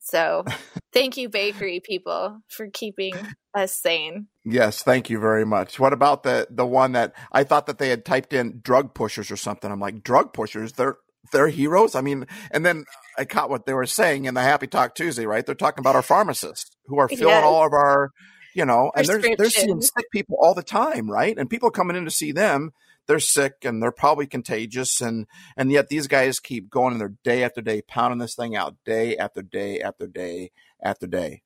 So, 0.00 0.44
thank 0.92 1.16
you, 1.16 1.28
bakery 1.28 1.80
people, 1.80 2.40
for 2.48 2.68
keeping 2.68 3.14
us 3.54 3.72
sane. 3.72 4.26
Yes, 4.44 4.82
thank 4.82 5.10
you 5.10 5.20
very 5.20 5.44
much. 5.44 5.78
What 5.78 5.92
about 5.92 6.22
the 6.22 6.48
the 6.50 6.66
one 6.66 6.92
that 6.92 7.14
I 7.32 7.44
thought 7.44 7.66
that 7.66 7.78
they 7.78 7.90
had 7.90 8.04
typed 8.04 8.32
in 8.32 8.60
drug 8.62 8.94
pushers 8.94 9.30
or 9.30 9.36
something? 9.36 9.70
I'm 9.70 9.80
like, 9.80 10.02
drug 10.02 10.32
pushers, 10.32 10.72
they're 10.72 10.96
they're 11.32 11.48
heroes. 11.48 11.94
I 11.94 12.00
mean, 12.00 12.26
and 12.50 12.64
then 12.64 12.84
I 13.18 13.24
caught 13.24 13.50
what 13.50 13.66
they 13.66 13.74
were 13.74 13.86
saying 13.86 14.24
in 14.24 14.34
the 14.34 14.40
Happy 14.40 14.66
Talk 14.66 14.94
Tuesday, 14.94 15.26
right? 15.26 15.44
They're 15.44 15.54
talking 15.54 15.82
about 15.82 15.94
our 15.94 16.02
pharmacists 16.02 16.70
who 16.86 16.98
are 16.98 17.08
filling 17.08 17.26
Yes. 17.26 17.44
all 17.44 17.66
of 17.66 17.72
our 17.72 18.10
you 18.54 18.64
know, 18.64 18.90
and 18.96 19.06
they're 19.06 19.36
they're 19.36 19.50
seeing 19.50 19.80
sick 19.80 20.10
people 20.12 20.36
all 20.40 20.54
the 20.54 20.62
time, 20.62 21.08
right? 21.10 21.36
And 21.36 21.48
people 21.48 21.70
coming 21.70 21.96
in 21.96 22.04
to 22.04 22.10
see 22.10 22.32
them, 22.32 22.72
they're 23.10 23.18
sick 23.18 23.64
and 23.64 23.82
they're 23.82 23.90
probably 23.90 24.28
contagious, 24.28 25.00
and 25.00 25.26
and 25.56 25.72
yet 25.72 25.88
these 25.88 26.06
guys 26.06 26.38
keep 26.38 26.70
going 26.70 26.92
and 26.92 27.00
they're 27.00 27.16
day 27.24 27.42
after 27.42 27.60
day 27.60 27.82
pounding 27.82 28.20
this 28.20 28.36
thing 28.36 28.54
out, 28.54 28.76
day 28.84 29.16
after 29.16 29.42
day 29.42 29.80
after 29.80 30.06
day 30.06 30.52
after 30.80 31.08
day. 31.08 31.42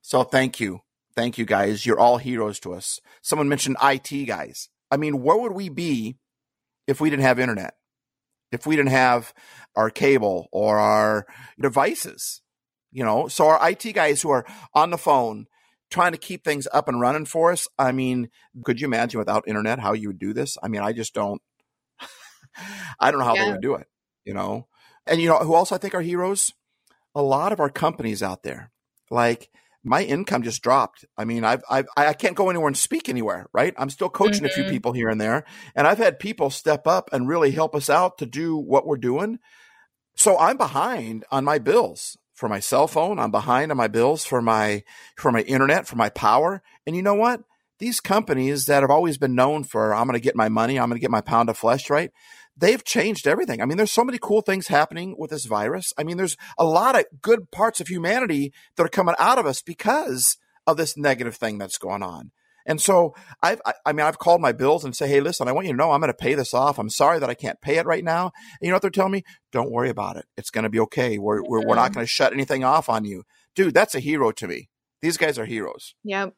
So 0.00 0.22
thank 0.22 0.58
you, 0.58 0.80
thank 1.14 1.36
you 1.36 1.44
guys. 1.44 1.84
You're 1.84 2.00
all 2.00 2.16
heroes 2.16 2.58
to 2.60 2.72
us. 2.72 2.98
Someone 3.20 3.46
mentioned 3.46 3.76
IT 3.82 4.24
guys. 4.24 4.70
I 4.90 4.96
mean, 4.96 5.20
where 5.22 5.36
would 5.36 5.52
we 5.52 5.68
be 5.68 6.16
if 6.86 6.98
we 6.98 7.10
didn't 7.10 7.24
have 7.24 7.38
internet? 7.38 7.74
If 8.50 8.66
we 8.66 8.74
didn't 8.74 8.92
have 8.92 9.34
our 9.74 9.90
cable 9.90 10.48
or 10.50 10.78
our 10.78 11.26
devices, 11.60 12.40
you 12.90 13.04
know, 13.04 13.28
so 13.28 13.48
our 13.48 13.70
IT 13.70 13.92
guys 13.92 14.22
who 14.22 14.30
are 14.30 14.46
on 14.72 14.88
the 14.88 14.96
phone 14.96 15.46
trying 15.90 16.12
to 16.12 16.18
keep 16.18 16.44
things 16.44 16.66
up 16.72 16.88
and 16.88 17.00
running 17.00 17.24
for 17.26 17.52
us. 17.52 17.68
I 17.78 17.92
mean, 17.92 18.28
could 18.64 18.80
you 18.80 18.86
imagine 18.86 19.18
without 19.18 19.46
internet 19.48 19.78
how 19.78 19.92
you 19.92 20.08
would 20.08 20.18
do 20.18 20.32
this? 20.32 20.56
I 20.62 20.68
mean, 20.68 20.82
I 20.82 20.92
just 20.92 21.14
don't. 21.14 21.40
I 23.00 23.10
don't 23.10 23.20
know 23.20 23.26
how 23.26 23.36
they 23.36 23.50
would 23.50 23.60
do 23.60 23.74
it. 23.74 23.86
You 24.24 24.34
know, 24.34 24.66
and 25.06 25.20
you 25.20 25.28
know 25.28 25.38
who 25.38 25.54
else 25.54 25.70
I 25.70 25.78
think 25.78 25.94
are 25.94 26.00
heroes? 26.00 26.52
A 27.14 27.22
lot 27.22 27.52
of 27.52 27.60
our 27.60 27.70
companies 27.70 28.22
out 28.22 28.42
there, 28.42 28.70
like 29.10 29.50
my 29.84 30.02
income 30.02 30.42
just 30.42 30.62
dropped. 30.62 31.04
I 31.16 31.24
mean, 31.24 31.44
I've, 31.44 31.62
I've 31.70 31.86
I 31.96 32.12
can't 32.12 32.34
go 32.34 32.50
anywhere 32.50 32.66
and 32.66 32.76
speak 32.76 33.08
anywhere, 33.08 33.46
right? 33.52 33.72
I'm 33.78 33.88
still 33.88 34.08
coaching 34.08 34.44
a 34.44 34.48
few 34.50 34.64
Mhm. 34.64 34.68
people 34.68 34.92
here 34.92 35.08
and 35.08 35.20
there, 35.20 35.44
and 35.76 35.86
I've 35.86 35.98
had 35.98 36.18
people 36.18 36.50
step 36.50 36.86
up 36.88 37.08
and 37.12 37.28
really 37.28 37.52
help 37.52 37.74
us 37.76 37.88
out 37.88 38.18
to 38.18 38.26
do 38.26 38.56
what 38.56 38.86
we're 38.86 38.96
doing. 38.96 39.38
So 40.16 40.36
I'm 40.38 40.56
behind 40.56 41.24
on 41.30 41.44
my 41.44 41.58
bills 41.58 42.16
for 42.36 42.48
my 42.48 42.60
cell 42.60 42.86
phone. 42.86 43.18
I'm 43.18 43.32
behind 43.32 43.72
on 43.72 43.76
my 43.76 43.88
bills 43.88 44.24
for 44.24 44.40
my 44.40 44.84
for 45.16 45.32
my 45.32 45.40
internet, 45.40 45.88
for 45.88 45.96
my 45.96 46.10
power. 46.10 46.62
And 46.86 46.94
you 46.94 47.02
know 47.02 47.14
what? 47.14 47.40
These 47.78 47.98
companies 48.00 48.66
that 48.66 48.82
have 48.82 48.90
always 48.90 49.18
been 49.18 49.34
known 49.34 49.64
for 49.64 49.92
I'm 49.92 50.06
going 50.06 50.14
to 50.14 50.24
get 50.24 50.36
my 50.36 50.48
money, 50.48 50.78
I'm 50.78 50.88
going 50.88 50.98
to 50.98 51.02
get 51.02 51.10
my 51.10 51.20
pound 51.20 51.48
of 51.48 51.58
flesh, 51.58 51.90
right? 51.90 52.12
They've 52.56 52.82
changed 52.82 53.26
everything. 53.26 53.60
I 53.60 53.66
mean, 53.66 53.76
there's 53.76 53.92
so 53.92 54.04
many 54.04 54.18
cool 54.20 54.40
things 54.40 54.68
happening 54.68 55.14
with 55.18 55.30
this 55.30 55.44
virus. 55.44 55.92
I 55.98 56.04
mean, 56.04 56.16
there's 56.16 56.36
a 56.56 56.64
lot 56.64 56.98
of 56.98 57.04
good 57.20 57.50
parts 57.50 57.80
of 57.80 57.88
humanity 57.88 58.52
that 58.76 58.86
are 58.86 58.88
coming 58.88 59.14
out 59.18 59.38
of 59.38 59.44
us 59.44 59.60
because 59.60 60.38
of 60.66 60.76
this 60.76 60.96
negative 60.96 61.36
thing 61.36 61.58
that's 61.58 61.78
going 61.78 62.02
on. 62.02 62.30
And 62.66 62.80
so 62.80 63.14
I've, 63.42 63.60
I, 63.64 63.74
I 63.86 63.92
mean, 63.92 64.04
I've 64.04 64.18
called 64.18 64.40
my 64.40 64.52
bills 64.52 64.84
and 64.84 64.94
say, 64.94 65.08
Hey, 65.08 65.20
listen, 65.20 65.48
I 65.48 65.52
want 65.52 65.66
you 65.66 65.72
to 65.72 65.76
know 65.78 65.92
I'm 65.92 66.00
going 66.00 66.08
to 66.08 66.14
pay 66.14 66.34
this 66.34 66.52
off. 66.52 66.78
I'm 66.78 66.90
sorry 66.90 67.18
that 67.20 67.30
I 67.30 67.34
can't 67.34 67.60
pay 67.60 67.76
it 67.76 67.86
right 67.86 68.04
now. 68.04 68.24
And 68.24 68.58
you 68.60 68.68
know 68.68 68.74
what 68.74 68.82
they're 68.82 68.90
telling 68.90 69.12
me? 69.12 69.22
Don't 69.52 69.70
worry 69.70 69.88
about 69.88 70.16
it. 70.16 70.26
It's 70.36 70.50
going 70.50 70.64
to 70.64 70.70
be 70.70 70.80
okay. 70.80 71.16
We're, 71.18 71.42
we're, 71.42 71.66
we're 71.66 71.74
not 71.76 71.86
mm-hmm. 71.86 71.94
going 71.94 72.06
to 72.06 72.10
shut 72.10 72.32
anything 72.32 72.64
off 72.64 72.88
on 72.88 73.04
you. 73.04 73.22
Dude, 73.54 73.74
that's 73.74 73.94
a 73.94 74.00
hero 74.00 74.32
to 74.32 74.48
me. 74.48 74.68
These 75.00 75.16
guys 75.16 75.38
are 75.38 75.46
heroes. 75.46 75.94
Yep. 76.04 76.34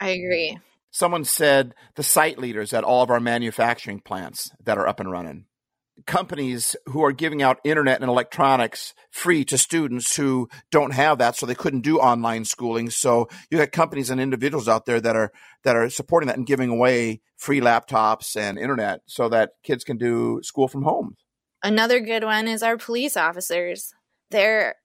I 0.00 0.08
agree. 0.08 0.58
Someone 0.90 1.24
said 1.24 1.74
the 1.94 2.02
site 2.02 2.38
leaders 2.38 2.74
at 2.74 2.84
all 2.84 3.02
of 3.02 3.10
our 3.10 3.20
manufacturing 3.20 4.00
plants 4.00 4.50
that 4.62 4.76
are 4.76 4.86
up 4.86 5.00
and 5.00 5.10
running. 5.10 5.46
Companies 6.06 6.74
who 6.86 7.04
are 7.04 7.12
giving 7.12 7.42
out 7.42 7.60
internet 7.64 8.00
and 8.00 8.10
electronics 8.10 8.94
free 9.10 9.44
to 9.44 9.58
students 9.58 10.16
who 10.16 10.48
don't 10.70 10.92
have 10.92 11.18
that, 11.18 11.36
so 11.36 11.46
they 11.46 11.54
couldn't 11.54 11.82
do 11.82 11.98
online 11.98 12.44
schooling. 12.44 12.90
So 12.90 13.28
you 13.50 13.58
got 13.58 13.72
companies 13.72 14.10
and 14.10 14.20
individuals 14.20 14.68
out 14.68 14.86
there 14.86 15.00
that 15.00 15.16
are 15.16 15.32
that 15.64 15.76
are 15.76 15.88
supporting 15.90 16.26
that 16.26 16.36
and 16.36 16.46
giving 16.46 16.70
away 16.70 17.20
free 17.36 17.60
laptops 17.60 18.36
and 18.36 18.58
internet 18.58 19.02
so 19.06 19.28
that 19.28 19.52
kids 19.62 19.84
can 19.84 19.98
do 19.98 20.40
school 20.42 20.66
from 20.66 20.82
home. 20.82 21.16
Another 21.62 22.00
good 22.00 22.24
one 22.24 22.48
is 22.48 22.62
our 22.62 22.76
police 22.76 23.16
officers. 23.16 23.94
They're 24.30 24.76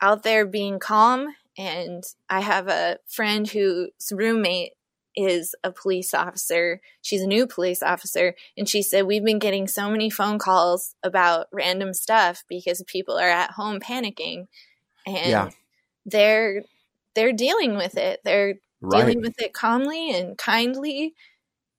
out 0.00 0.22
there 0.22 0.44
being 0.44 0.78
calm. 0.78 1.34
And 1.58 2.02
I 2.30 2.40
have 2.40 2.68
a 2.68 2.98
friend 3.06 3.48
whose 3.48 3.90
roommate 4.10 4.72
is 5.16 5.54
a 5.62 5.72
police 5.72 6.14
officer. 6.14 6.80
She's 7.02 7.22
a 7.22 7.26
new 7.26 7.46
police 7.46 7.82
officer. 7.82 8.34
And 8.56 8.68
she 8.68 8.82
said, 8.82 9.06
We've 9.06 9.24
been 9.24 9.38
getting 9.38 9.66
so 9.66 9.90
many 9.90 10.10
phone 10.10 10.38
calls 10.38 10.94
about 11.02 11.48
random 11.52 11.94
stuff 11.94 12.44
because 12.48 12.82
people 12.86 13.18
are 13.18 13.28
at 13.28 13.52
home 13.52 13.80
panicking. 13.80 14.46
And 15.06 15.30
Yeah. 15.30 15.50
they're 16.06 16.62
they're 17.14 17.32
dealing 17.32 17.76
with 17.76 17.96
it. 17.96 18.20
They're 18.24 18.54
Right. 18.80 19.06
dealing 19.06 19.22
with 19.22 19.40
it 19.40 19.52
calmly 19.52 20.10
and 20.16 20.36
kindly. 20.36 21.14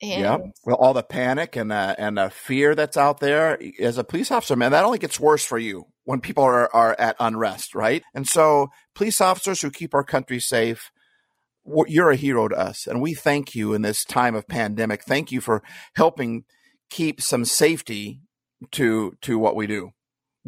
And 0.01 0.21
Yeah. 0.21 0.37
Well, 0.65 0.75
all 0.75 0.93
the 0.93 1.03
panic 1.03 1.55
and 1.55 1.71
the 1.71 1.95
and 1.97 2.17
the 2.17 2.29
fear 2.29 2.75
that's 2.75 2.97
out 2.97 3.19
there 3.19 3.57
as 3.79 3.97
a 3.97 4.03
police 4.03 4.31
officer, 4.31 4.55
man, 4.55 4.71
that 4.71 4.83
only 4.85 4.99
gets 4.99 5.19
worse 5.19 5.45
for 5.45 5.57
you 5.57 5.85
when 6.03 6.21
people 6.21 6.43
are 6.43 6.73
are 6.73 6.95
at 6.99 7.15
unrest, 7.19 7.73
right? 7.73 8.03
And 8.13 8.27
so, 8.27 8.69
police 8.95 9.21
officers 9.21 9.61
who 9.61 9.71
keep 9.71 9.93
our 9.93 10.03
country 10.03 10.39
safe, 10.39 10.91
you're 11.65 12.12
a 12.12 12.15
hero 12.15 12.48
to 12.48 12.55
us, 12.55 12.88
and 12.88 13.01
we 13.01 13.13
thank 13.13 13.55
you 13.55 13.74
in 13.74 13.82
this 13.82 14.03
time 14.03 14.36
of 14.36 14.48
pandemic. 14.48 15.03
Thank 15.03 15.32
you 15.32 15.41
for 15.41 15.63
helping 15.96 16.43
keep 16.89 17.22
some 17.22 17.46
safety 17.46 18.22
to 18.72 19.13
to 19.22 19.39
what 19.39 19.55
we 19.55 19.67
do. 19.67 19.91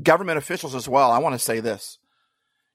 Government 0.01 0.37
officials 0.37 0.75
as 0.75 0.89
well. 0.89 1.11
I 1.11 1.19
want 1.19 1.33
to 1.33 1.39
say 1.39 1.59
this. 1.59 1.99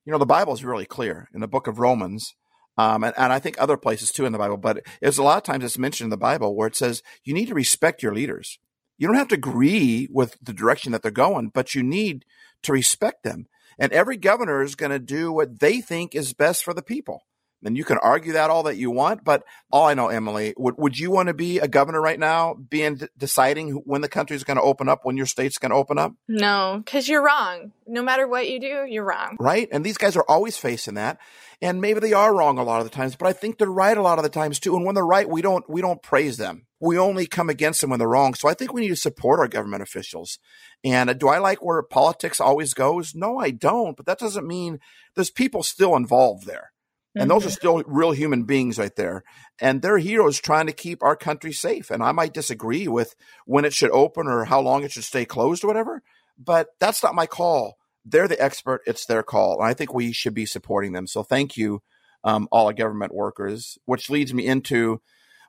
You 0.05 0.13
know, 0.13 0.19
the 0.19 0.27
Bible 0.27 0.55
is 0.55 0.65
really 0.65 0.87
clear 0.87 1.29
in 1.35 1.41
the 1.41 1.49
book 1.49 1.67
of 1.67 1.79
Romans. 1.79 2.35
Um, 2.79 3.05
and, 3.05 3.13
and 3.19 3.33
I 3.33 3.39
think 3.39 3.57
other 3.59 3.77
places 3.77 4.11
too 4.11 4.25
in 4.25 4.33
the 4.33 4.39
Bible, 4.39 4.57
but 4.57 4.83
there's 5.03 5.19
a 5.19 5.23
lot 5.23 5.37
of 5.37 5.43
times 5.43 5.65
it's 5.65 5.77
mentioned 5.77 6.07
in 6.07 6.11
the 6.11 6.17
Bible 6.17 6.57
where 6.57 6.69
it 6.69 6.77
says 6.77 7.03
you 7.25 7.35
need 7.35 7.49
to 7.49 7.55
respect 7.55 8.03
your 8.03 8.15
leaders. 8.15 8.59
You 8.97 9.07
don't 9.07 9.17
have 9.17 9.29
to 9.29 9.35
agree 9.35 10.09
with 10.11 10.39
the 10.41 10.55
direction 10.55 10.93
that 10.93 11.03
they're 11.03 11.11
going, 11.11 11.51
but 11.53 11.75
you 11.75 11.83
need 11.83 12.25
to 12.63 12.73
respect 12.73 13.23
them. 13.23 13.47
And 13.79 13.93
every 13.93 14.17
governor 14.17 14.63
is 14.63 14.75
going 14.75 14.93
to 14.93 14.99
do 14.99 15.33
what 15.33 15.61
they 15.61 15.81
think 15.81 16.15
is 16.15 16.33
best 16.33 16.65
for 16.65 16.73
the 16.73 16.83
people. 16.83 17.27
And 17.63 17.77
you 17.77 17.85
can 17.85 17.99
argue 17.99 18.33
that 18.33 18.49
all 18.49 18.63
that 18.63 18.77
you 18.77 18.91
want, 18.91 19.23
but 19.23 19.43
all 19.71 19.87
I 19.87 19.95
know, 19.95 20.09
Emily, 20.09 20.55
would, 20.57 20.77
would 20.79 20.99
you 20.99 21.11
want 21.11 21.29
to 21.29 21.35
be 21.35 21.59
a 21.59 21.69
governor 21.69 22.01
right 22.01 22.19
now, 22.19 22.55
being 22.55 22.95
d- 22.97 23.07
deciding 23.19 23.73
when 23.85 24.01
the 24.01 24.09
country's 24.09 24.45
going 24.45 24.57
to 24.57 24.63
open 24.63 24.89
up, 24.89 25.01
when 25.03 25.17
your 25.19 25.27
state's 25.27 25.59
going 25.59 25.71
to 25.71 25.77
open 25.77 25.99
up? 25.99 26.15
no, 26.27 26.81
because 26.83 27.09
you're 27.09 27.23
wrong. 27.25 27.73
No 27.87 28.03
matter 28.03 28.27
what 28.27 28.49
you 28.49 28.61
do, 28.61 28.87
you're 28.89 29.05
wrong. 29.05 29.37
right? 29.39 29.69
And 29.71 29.85
these 29.85 29.99
guys 29.99 30.17
are 30.17 30.25
always 30.27 30.57
facing 30.57 30.95
that. 30.95 31.19
And 31.63 31.83
maybe 31.83 32.01
they 32.01 32.15
are 32.15 32.35
wrong 32.35 32.57
a 32.57 32.63
lot 32.63 32.81
of 32.81 32.85
the 32.85 32.97
times, 32.97 33.17
but 33.17 33.29
I 33.29 33.35
think 33.35 33.59
they're 33.59 33.71
right 33.71 33.97
a 33.97 34.01
lot 34.01 34.19
of 34.19 34.23
the 34.23 34.31
times 34.31 34.59
too. 34.59 34.75
And 34.77 34.87
when 34.87 34.95
they're 34.95 35.05
right, 35.05 35.29
we 35.29 35.43
don't 35.43 35.69
we 35.69 35.83
don't 35.83 36.03
praise 36.03 36.39
them. 36.39 36.65
We 36.81 36.97
only 36.97 37.27
come 37.27 37.51
against 37.51 37.83
them 37.83 37.91
when 37.91 37.99
they're 37.99 38.09
wrong. 38.09 38.33
So 38.33 38.49
I 38.49 38.55
think 38.55 38.73
we 38.73 38.81
need 38.81 38.89
to 38.89 38.97
support 38.97 39.39
our 39.41 39.49
government 39.49 39.83
officials. 39.83 40.39
And 40.83 41.11
uh, 41.11 41.13
do 41.13 41.29
I 41.29 41.37
like 41.37 41.63
where 41.63 41.83
politics 41.83 42.41
always 42.41 42.73
goes? 42.73 43.15
No, 43.15 43.39
I 43.39 43.51
don't. 43.51 43.95
But 43.95 44.07
that 44.07 44.19
doesn't 44.19 44.47
mean 44.47 44.79
there's 45.15 45.31
people 45.31 45.63
still 45.63 45.95
involved 45.97 46.47
there. 46.47 46.73
And 47.17 47.29
those 47.29 47.45
are 47.45 47.51
still 47.51 47.83
real 47.87 48.13
human 48.13 48.45
beings 48.45 48.79
right 48.79 48.95
there. 48.95 49.25
And 49.61 49.83
they're 49.83 49.99
heroes 49.99 50.41
trying 50.41 50.67
to 50.67 50.73
keep 50.73 51.03
our 51.03 51.17
country 51.17 51.53
safe. 51.53 51.91
And 51.91 52.03
I 52.03 52.13
might 52.13 52.33
disagree 52.33 52.87
with 52.87 53.17
when 53.47 53.65
it 53.65 53.73
should 53.73 53.91
open 53.91 54.29
or 54.29 54.45
how 54.45 54.61
long 54.61 54.85
it 54.85 54.93
should 54.93 55.05
stay 55.05 55.25
closed 55.25 55.65
or 55.65 55.67
whatever, 55.67 56.03
but 56.39 56.69
that's 56.79 57.03
not 57.03 57.17
my 57.17 57.27
call. 57.27 57.77
They're 58.05 58.29
the 58.29 58.41
expert. 58.41 58.83
It's 58.87 59.07
their 59.07 59.25
call. 59.25 59.61
And 59.61 59.69
I 59.69 59.75
think 59.75 59.93
we 59.93 60.13
should 60.13 60.35
be 60.35 60.47
supporting 60.47 60.93
them. 60.93 61.07
So 61.07 61.23
thank 61.23 61.57
you, 61.57 61.83
um, 62.23 62.49
all 62.53 62.67
our 62.67 62.73
government 62.73 63.13
workers, 63.13 63.77
which 63.87 64.09
leads 64.09 64.33
me 64.33 64.47
into 64.47 65.01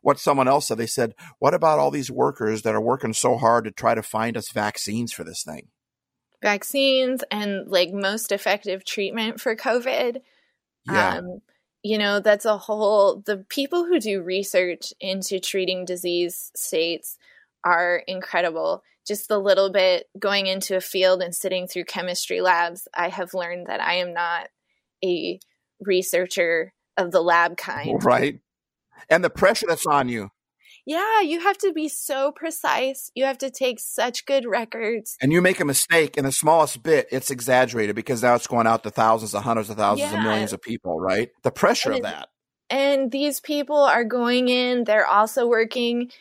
what 0.01 0.19
someone 0.19 0.47
else 0.47 0.67
said. 0.67 0.79
They 0.79 0.87
said, 0.87 1.13
what 1.37 1.53
about 1.53 1.77
all 1.77 1.91
these 1.91 2.09
workers 2.09 2.63
that 2.63 2.73
are 2.73 2.81
working 2.81 3.13
so 3.13 3.37
hard 3.37 3.65
to 3.65 3.71
try 3.71 3.93
to 3.93 4.01
find 4.01 4.35
us 4.35 4.51
vaccines 4.51 5.13
for 5.13 5.23
this 5.23 5.43
thing? 5.43 5.67
Vaccines 6.41 7.23
and 7.29 7.67
like 7.67 7.91
most 7.93 8.31
effective 8.31 8.83
treatment 8.83 9.39
for 9.39 9.55
COVID. 9.55 10.21
Yeah. 10.85 11.17
Um, 11.17 11.41
you 11.83 11.97
know, 11.97 12.19
that's 12.19 12.45
a 12.45 12.57
whole, 12.57 13.23
the 13.25 13.37
people 13.49 13.85
who 13.85 13.99
do 13.99 14.21
research 14.21 14.93
into 14.99 15.39
treating 15.39 15.85
disease 15.85 16.51
states 16.55 17.17
are 17.63 18.03
incredible. 18.07 18.83
Just 19.07 19.27
the 19.27 19.39
little 19.39 19.71
bit 19.71 20.07
going 20.19 20.45
into 20.45 20.75
a 20.75 20.81
field 20.81 21.23
and 21.23 21.33
sitting 21.33 21.67
through 21.67 21.85
chemistry 21.85 22.41
labs, 22.41 22.87
I 22.95 23.09
have 23.09 23.33
learned 23.33 23.67
that 23.67 23.81
I 23.81 23.95
am 23.95 24.13
not 24.13 24.49
a 25.03 25.39
researcher 25.79 26.73
of 26.97 27.11
the 27.11 27.21
lab 27.21 27.57
kind. 27.57 28.03
right. 28.03 28.39
And 29.09 29.23
the 29.23 29.31
pressure 29.31 29.65
that's 29.67 29.87
on 29.87 30.07
you. 30.07 30.29
Yeah, 30.85 31.21
you 31.21 31.39
have 31.41 31.57
to 31.59 31.71
be 31.73 31.87
so 31.89 32.31
precise. 32.31 33.11
You 33.15 33.25
have 33.25 33.37
to 33.39 33.49
take 33.51 33.79
such 33.79 34.25
good 34.25 34.45
records. 34.45 35.15
and 35.21 35.31
you 35.31 35.41
make 35.41 35.59
a 35.59 35.65
mistake 35.65 36.17
in 36.17 36.25
the 36.25 36.31
smallest 36.31 36.81
bit, 36.83 37.07
it's 37.11 37.29
exaggerated 37.31 37.95
because 37.95 38.23
now 38.23 38.35
it's 38.35 38.47
going 38.47 38.67
out 38.67 38.83
to 38.83 38.89
thousands 38.89 39.35
of 39.35 39.43
hundreds 39.43 39.69
of 39.69 39.77
thousands 39.77 40.11
of 40.13 40.19
millions 40.19 40.53
of 40.53 40.61
people, 40.61 40.99
right? 40.99 41.29
The 41.43 41.51
pressure 41.51 41.91
of 41.91 41.97
And 41.97 42.05
it- 42.05 42.09
that. 42.09 42.29
and 42.69 43.11
these 43.11 43.39
people 43.39 43.77
are 43.77 44.03
going 44.03 44.47
in 44.49 44.83
they're 44.85 45.05
also 45.07 45.45
working 45.47 46.11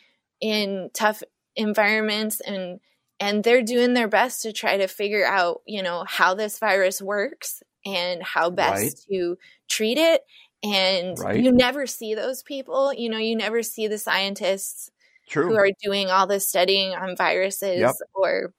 in 0.40 0.90
tough 0.94 1.22
environments 1.56 2.40
and 2.40 2.80
and 3.18 3.44
they're 3.44 3.62
doing 3.62 3.92
their 3.94 4.08
best 4.08 4.42
to 4.42 4.52
try 4.52 4.78
to 4.78 4.86
figure 4.88 5.26
out 5.26 5.60
you 5.66 5.82
know 5.82 6.04
how 6.08 6.34
this 6.34 6.58
virus 6.58 7.00
works 7.02 7.62
and 7.86 8.22
how 8.22 8.50
best 8.50 8.82
Right. 8.82 8.92
to 9.10 9.36
treat 9.68 9.98
it 9.98 10.22
and 10.62 11.18
Right. 11.18 11.42
you 11.42 11.52
never 11.52 11.86
see 11.86 12.14
those 12.14 12.42
people 12.42 12.92
you 12.92 13.08
know 13.08 13.18
you 13.18 13.34
never 13.36 13.62
see 13.62 13.86
the 13.88 13.98
scientists 13.98 14.90
True. 15.28 15.48
who 15.48 15.54
are 15.56 15.70
doing 15.82 16.10
all 16.10 16.26
this 16.26 16.48
studying 16.48 16.92
on 16.94 17.16
viruses 17.16 17.80
Yep. 17.80 17.94
or 18.14 18.52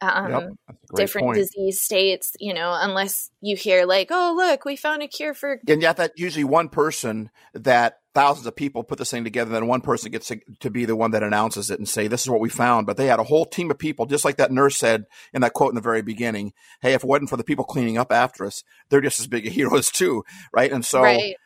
um, 0.00 0.30
Yep, 0.30 0.42
that's 0.42 0.50
a 0.68 0.86
great 0.94 1.02
different 1.02 1.26
point. 1.26 1.38
disease 1.38 1.80
states, 1.80 2.32
you 2.40 2.54
know, 2.54 2.76
unless 2.80 3.30
you 3.40 3.56
hear 3.56 3.84
like, 3.84 4.08
oh, 4.10 4.34
look, 4.36 4.64
we 4.64 4.74
found 4.74 5.02
a 5.02 5.06
cure 5.06 5.34
for. 5.34 5.60
and 5.68 5.82
yet 5.82 5.98
that 5.98 6.12
usually 6.16 6.44
one 6.44 6.68
person 6.68 7.30
that 7.54 7.98
thousands 8.14 8.46
of 8.46 8.54
people 8.54 8.84
put 8.84 8.98
this 8.98 9.10
thing 9.10 9.24
together 9.24 9.48
and 9.48 9.56
then 9.56 9.66
one 9.66 9.80
person 9.80 10.10
gets 10.10 10.28
to, 10.28 10.40
to 10.60 10.70
be 10.70 10.84
the 10.84 10.96
one 10.96 11.12
that 11.12 11.22
announces 11.22 11.70
it 11.70 11.78
and 11.78 11.88
say 11.88 12.06
this 12.06 12.22
is 12.22 12.30
what 12.30 12.40
we 12.40 12.48
found. 12.48 12.86
But 12.86 12.96
they 12.96 13.06
had 13.06 13.18
a 13.18 13.24
whole 13.24 13.46
team 13.46 13.70
of 13.70 13.78
people 13.78 14.06
just 14.06 14.24
like 14.24 14.36
that 14.36 14.52
nurse 14.52 14.76
said 14.76 15.04
in 15.32 15.40
that 15.40 15.54
quote 15.54 15.70
in 15.70 15.74
the 15.74 15.80
very 15.80 16.02
beginning 16.02 16.52
hey 16.80 16.94
if 16.94 17.02
it 17.02 17.08
wasn't 17.08 17.30
for 17.30 17.36
the 17.36 17.44
people 17.44 17.64
cleaning 17.64 17.98
up 17.98 18.12
after 18.12 18.44
us 18.44 18.64
they're 18.88 19.00
just 19.00 19.20
as 19.20 19.26
big 19.26 19.46
a 19.46 19.50
heroes 19.50 19.90
too. 19.90 20.24
Right? 20.52 20.72
And 20.72 20.84
so 20.84 21.02
right. 21.02 21.36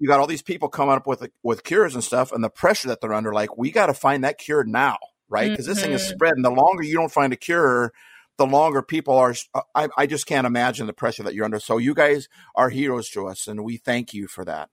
you 0.00 0.08
got 0.08 0.20
all 0.20 0.26
these 0.26 0.42
people 0.42 0.68
coming 0.68 0.94
up 0.94 1.06
with 1.06 1.28
with 1.42 1.64
cures 1.64 1.94
and 1.94 2.04
stuff 2.04 2.32
and 2.32 2.42
the 2.42 2.50
pressure 2.50 2.88
that 2.88 3.00
they're 3.00 3.14
under 3.14 3.32
like 3.32 3.56
we 3.56 3.70
got 3.70 3.86
to 3.86 3.94
find 3.94 4.24
that 4.24 4.38
cure 4.38 4.64
now 4.64 4.96
right? 5.28 5.50
Because 5.50 5.64
this 5.64 5.80
thing 5.80 5.92
is 5.92 6.02
Mhm. 6.02 6.10
spreading. 6.10 6.42
The 6.42 6.50
longer 6.50 6.82
you 6.82 6.94
don't 6.94 7.10
find 7.10 7.32
a 7.32 7.36
cure 7.36 7.92
the 8.38 8.46
longer 8.46 8.82
people 8.82 9.14
are 9.14 9.34
I, 9.74 9.88
I 9.96 10.06
just 10.06 10.26
can't 10.26 10.46
imagine 10.46 10.86
the 10.86 10.92
pressure 10.92 11.22
that 11.22 11.34
you're 11.34 11.44
under. 11.44 11.60
So 11.60 11.78
you 11.78 11.94
guys 11.94 12.28
are 12.54 12.70
heroes 12.70 13.08
to 13.10 13.26
us 13.28 13.46
and 13.46 13.62
we 13.62 13.76
thank 13.76 14.14
you 14.14 14.26
for 14.26 14.44
that 14.44 14.70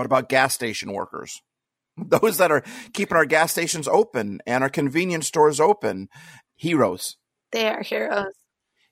what 0.00 0.06
about 0.06 0.30
gas 0.30 0.54
station 0.54 0.92
workers 0.94 1.42
those 1.98 2.38
that 2.38 2.50
are 2.50 2.64
keeping 2.94 3.16
our 3.16 3.26
gas 3.26 3.52
stations 3.52 3.86
open 3.86 4.40
and 4.46 4.64
our 4.64 4.70
convenience 4.70 5.26
stores 5.26 5.60
open 5.60 6.08
heroes 6.56 7.16
They 7.52 7.68
are 7.68 7.82
heroes. 7.82 8.32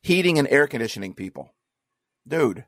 heating 0.02 0.38
and 0.38 0.46
air 0.48 0.66
conditioning 0.66 1.14
people 1.14 1.54
dude 2.26 2.66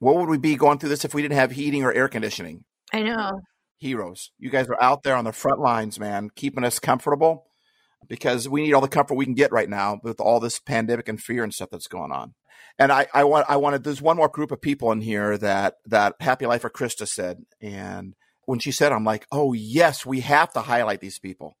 what 0.00 0.16
would 0.16 0.28
we 0.28 0.36
be 0.38 0.56
going 0.56 0.78
through 0.78 0.88
this 0.88 1.04
if 1.04 1.14
we 1.14 1.22
didn't 1.22 1.36
have 1.38 1.52
heating 1.52 1.84
or 1.84 1.92
air 1.92 2.08
conditioning 2.08 2.64
I 2.92 3.02
know. 3.02 3.40
heroes. 3.78 4.30
You 4.38 4.50
guys 4.50 4.68
are 4.68 4.82
out 4.82 5.02
there 5.02 5.16
on 5.16 5.24
the 5.24 5.32
front 5.32 5.58
lines, 5.60 5.98
man, 5.98 6.30
keeping 6.36 6.64
us 6.64 6.78
comfortable 6.78 7.46
because 8.08 8.48
we 8.48 8.62
need 8.62 8.72
all 8.74 8.80
the 8.80 8.88
comfort 8.88 9.14
we 9.16 9.24
can 9.24 9.34
get 9.34 9.50
right 9.52 9.68
now 9.68 9.98
with 10.02 10.20
all 10.20 10.38
this 10.40 10.58
pandemic 10.60 11.08
and 11.08 11.20
fear 11.20 11.42
and 11.42 11.52
stuff 11.54 11.70
that's 11.70 11.88
going 11.88 12.12
on. 12.12 12.34
And 12.78 12.92
I, 12.92 13.06
I 13.14 13.24
want, 13.24 13.46
I 13.48 13.56
wanted, 13.56 13.84
there's 13.84 14.02
one 14.02 14.16
more 14.16 14.28
group 14.28 14.50
of 14.52 14.60
people 14.60 14.92
in 14.92 15.00
here 15.00 15.38
that, 15.38 15.76
that 15.86 16.14
Happy 16.20 16.46
Life 16.46 16.62
for 16.62 16.70
Krista 16.70 17.08
said. 17.08 17.38
And 17.60 18.14
when 18.44 18.58
she 18.58 18.70
said, 18.70 18.92
I'm 18.92 19.04
like, 19.04 19.26
oh, 19.32 19.52
yes, 19.52 20.04
we 20.04 20.20
have 20.20 20.52
to 20.52 20.60
highlight 20.60 21.00
these 21.00 21.18
people. 21.18 21.56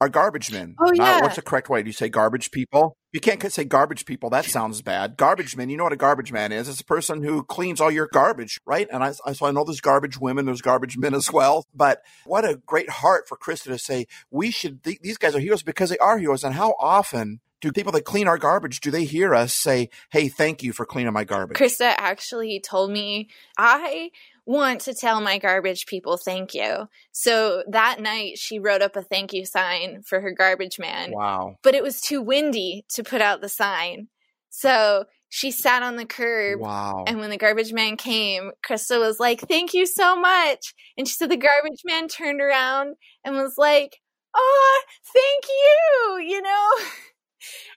Our 0.00 0.08
garbage 0.08 0.50
men. 0.50 0.74
Oh, 0.80 0.88
Uh, 0.88 0.92
yeah. 0.94 1.22
what's 1.22 1.36
the 1.36 1.42
correct 1.42 1.70
way? 1.70 1.82
Do 1.82 1.88
you 1.88 1.92
say 1.92 2.08
garbage 2.08 2.50
people? 2.50 2.96
You 3.12 3.20
can't 3.20 3.40
say 3.50 3.62
garbage 3.62 4.04
people. 4.04 4.28
That 4.28 4.44
sounds 4.44 4.82
bad. 4.82 5.16
Garbage 5.16 5.56
man. 5.56 5.70
You 5.70 5.76
know 5.76 5.84
what 5.84 5.92
a 5.92 5.96
garbage 5.96 6.32
man 6.32 6.50
is? 6.50 6.68
It's 6.68 6.80
a 6.80 6.84
person 6.84 7.22
who 7.22 7.44
cleans 7.44 7.80
all 7.80 7.92
your 7.92 8.08
garbage, 8.12 8.60
right? 8.66 8.88
And 8.92 9.04
I, 9.04 9.14
I 9.24 9.32
so 9.32 9.46
I 9.46 9.52
know 9.52 9.62
there's 9.62 9.80
garbage 9.80 10.18
women, 10.18 10.46
there's 10.46 10.60
garbage 10.60 10.98
men 10.98 11.14
as 11.14 11.32
well. 11.32 11.64
But 11.72 12.02
what 12.26 12.44
a 12.44 12.60
great 12.66 12.90
heart 12.90 13.28
for 13.28 13.38
Krista 13.38 13.66
to 13.66 13.78
say 13.78 14.06
we 14.32 14.50
should. 14.50 14.82
Th- 14.82 14.98
these 15.00 15.16
guys 15.16 15.36
are 15.36 15.40
heroes 15.40 15.62
because 15.62 15.90
they 15.90 15.98
are 15.98 16.18
heroes. 16.18 16.42
And 16.42 16.54
how 16.54 16.74
often 16.80 17.40
do 17.60 17.72
people 17.72 17.92
that 17.92 18.04
clean 18.04 18.28
our 18.28 18.38
garbage 18.38 18.80
do 18.80 18.90
they 18.90 19.04
hear 19.04 19.34
us 19.34 19.54
say, 19.54 19.88
"Hey, 20.10 20.28
thank 20.28 20.62
you 20.62 20.72
for 20.72 20.84
cleaning 20.84 21.12
my 21.12 21.24
garbage"? 21.24 21.56
Krista 21.56 21.94
actually 21.96 22.60
told 22.60 22.90
me, 22.90 23.28
I 23.56 24.10
want 24.46 24.82
to 24.82 24.92
tell 24.94 25.20
my 25.20 25.38
garbage 25.38 25.86
people 25.86 26.16
thank 26.18 26.52
you. 26.52 26.88
So 27.12 27.64
that 27.68 28.00
night, 28.00 28.38
she 28.38 28.58
wrote 28.58 28.82
up 28.82 28.94
a 28.96 29.02
thank 29.02 29.32
you 29.32 29.46
sign 29.46 30.02
for 30.02 30.20
her 30.20 30.32
garbage 30.32 30.78
man, 30.78 31.12
Wow. 31.12 31.56
but 31.62 31.74
it 31.74 31.82
was 31.82 32.00
too 32.02 32.20
windy 32.20 32.84
to 32.90 33.02
put 33.02 33.22
out 33.22 33.40
the 33.40 33.48
sign. 33.48 34.08
So 34.50 35.06
she 35.30 35.50
sat 35.50 35.82
on 35.82 35.96
the 35.96 36.04
curb. 36.06 36.60
Wow. 36.60 37.04
And 37.08 37.18
when 37.18 37.30
the 37.30 37.36
garbage 37.38 37.72
man 37.72 37.96
came, 37.96 38.52
Krista 38.64 39.00
was 39.00 39.18
like, 39.18 39.40
Thank 39.40 39.74
you 39.74 39.86
so 39.86 40.14
much. 40.14 40.74
And 40.96 41.08
she 41.08 41.14
said 41.14 41.30
the 41.30 41.36
garbage 41.36 41.80
man 41.84 42.06
turned 42.08 42.40
around 42.40 42.94
and 43.24 43.34
was 43.34 43.54
like, 43.56 44.00
Oh, 44.36 44.82
thank 45.12 45.44
you, 45.48 46.34
you 46.34 46.42
know? 46.42 46.70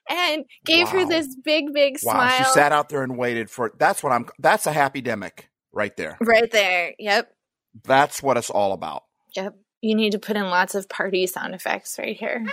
And 0.08 0.44
gave 0.64 0.88
her 0.88 1.04
this 1.06 1.34
big, 1.44 1.72
big 1.72 1.98
Wow. 2.02 2.12
smile. 2.14 2.38
She 2.38 2.44
sat 2.52 2.72
out 2.72 2.88
there 2.88 3.02
and 3.02 3.16
waited 3.18 3.50
for 3.50 3.66
it. 3.66 3.78
That's 3.78 4.02
what 4.02 4.12
I'm. 4.12 4.26
That's 4.38 4.66
a 4.66 4.72
happy 4.72 5.02
demic 5.02 5.44
right 5.72 5.96
there. 5.96 6.16
right 6.20 6.50
there. 6.50 6.94
Yep. 6.98 7.30
That's 7.84 8.22
what 8.22 8.36
it's 8.36 8.50
all 8.50 8.72
about. 8.72 9.04
Yep. 9.36 9.54
You 9.80 9.94
need 9.94 10.12
to 10.12 10.18
put 10.18 10.36
in 10.36 10.44
lots 10.50 10.74
of 10.74 10.88
party 10.88 11.26
sound 11.26 11.54
effects 11.54 11.96
right 11.98 12.16
here. 12.16 12.44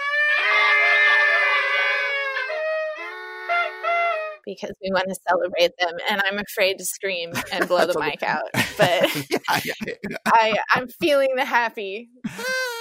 Because 4.45 4.75
we 4.83 4.91
want 4.91 5.07
to 5.09 5.15
celebrate 5.27 5.71
them, 5.79 5.93
and 6.07 6.21
I'm 6.23 6.37
afraid 6.37 6.77
to 6.77 6.85
scream 6.85 7.31
and 7.51 7.67
blow 7.67 7.87
the 7.91 7.99
mic 7.99 8.21
out. 8.21 8.43
But 8.77 9.29
yeah, 9.31 9.59
yeah, 9.63 9.93
yeah. 10.09 10.17
I, 10.27 10.57
I'm 10.69 10.87
feeling 10.87 11.29
the 11.35 11.45
happy. 11.45 12.09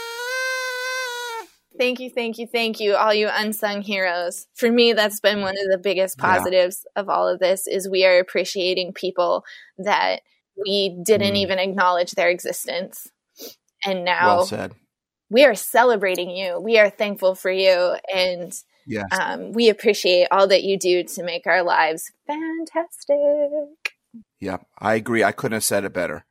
Thank 1.79 1.99
you, 2.01 2.09
thank 2.11 2.39
you, 2.39 2.47
thank 2.47 2.79
you, 2.79 2.95
all 2.95 3.13
you 3.13 3.29
unsung 3.33 3.83
heroes. 3.83 4.47
For 4.55 4.71
me, 4.71 4.93
that's 4.93 5.21
been 5.21 5.41
one 5.41 5.55
of 5.65 5.71
the 5.71 5.79
biggest 5.79 6.19
Yeah. 6.19 6.37
positives 6.37 6.87
of 6.95 7.09
all 7.09 7.27
of 7.29 7.41
this 7.41 7.67
is 7.67 7.89
we 7.89 8.05
are 8.05 8.19
appreciating 8.19 8.93
people 8.93 9.45
that 9.79 10.23
we 10.57 10.97
didn't 11.03 11.35
Mm. 11.35 11.39
even 11.39 11.59
acknowledge 11.59 12.13
their 12.13 12.29
existence. 12.31 13.09
And 13.85 14.05
now 14.05 14.37
Well 14.51 14.71
we 15.31 15.45
are 15.45 15.55
celebrating 15.55 16.31
you. 16.31 16.61
We 16.61 16.79
are 16.79 16.91
thankful 16.91 17.35
for 17.35 17.51
you. 17.51 17.97
And 18.15 18.53
Yes. 18.87 19.09
um, 19.11 19.53
we 19.53 19.69
appreciate 19.69 20.29
all 20.31 20.47
that 20.49 20.63
you 20.63 20.79
do 20.79 21.03
to 21.03 21.23
make 21.25 21.47
our 21.47 21.63
lives 21.63 22.13
fantastic. 22.27 23.19
Yeah, 24.39 24.59
I 24.79 24.95
agree. 24.95 25.25
I 25.25 25.33
couldn't 25.33 25.55
have 25.55 25.65
said 25.65 25.85
it 25.85 25.93
better. 25.93 26.25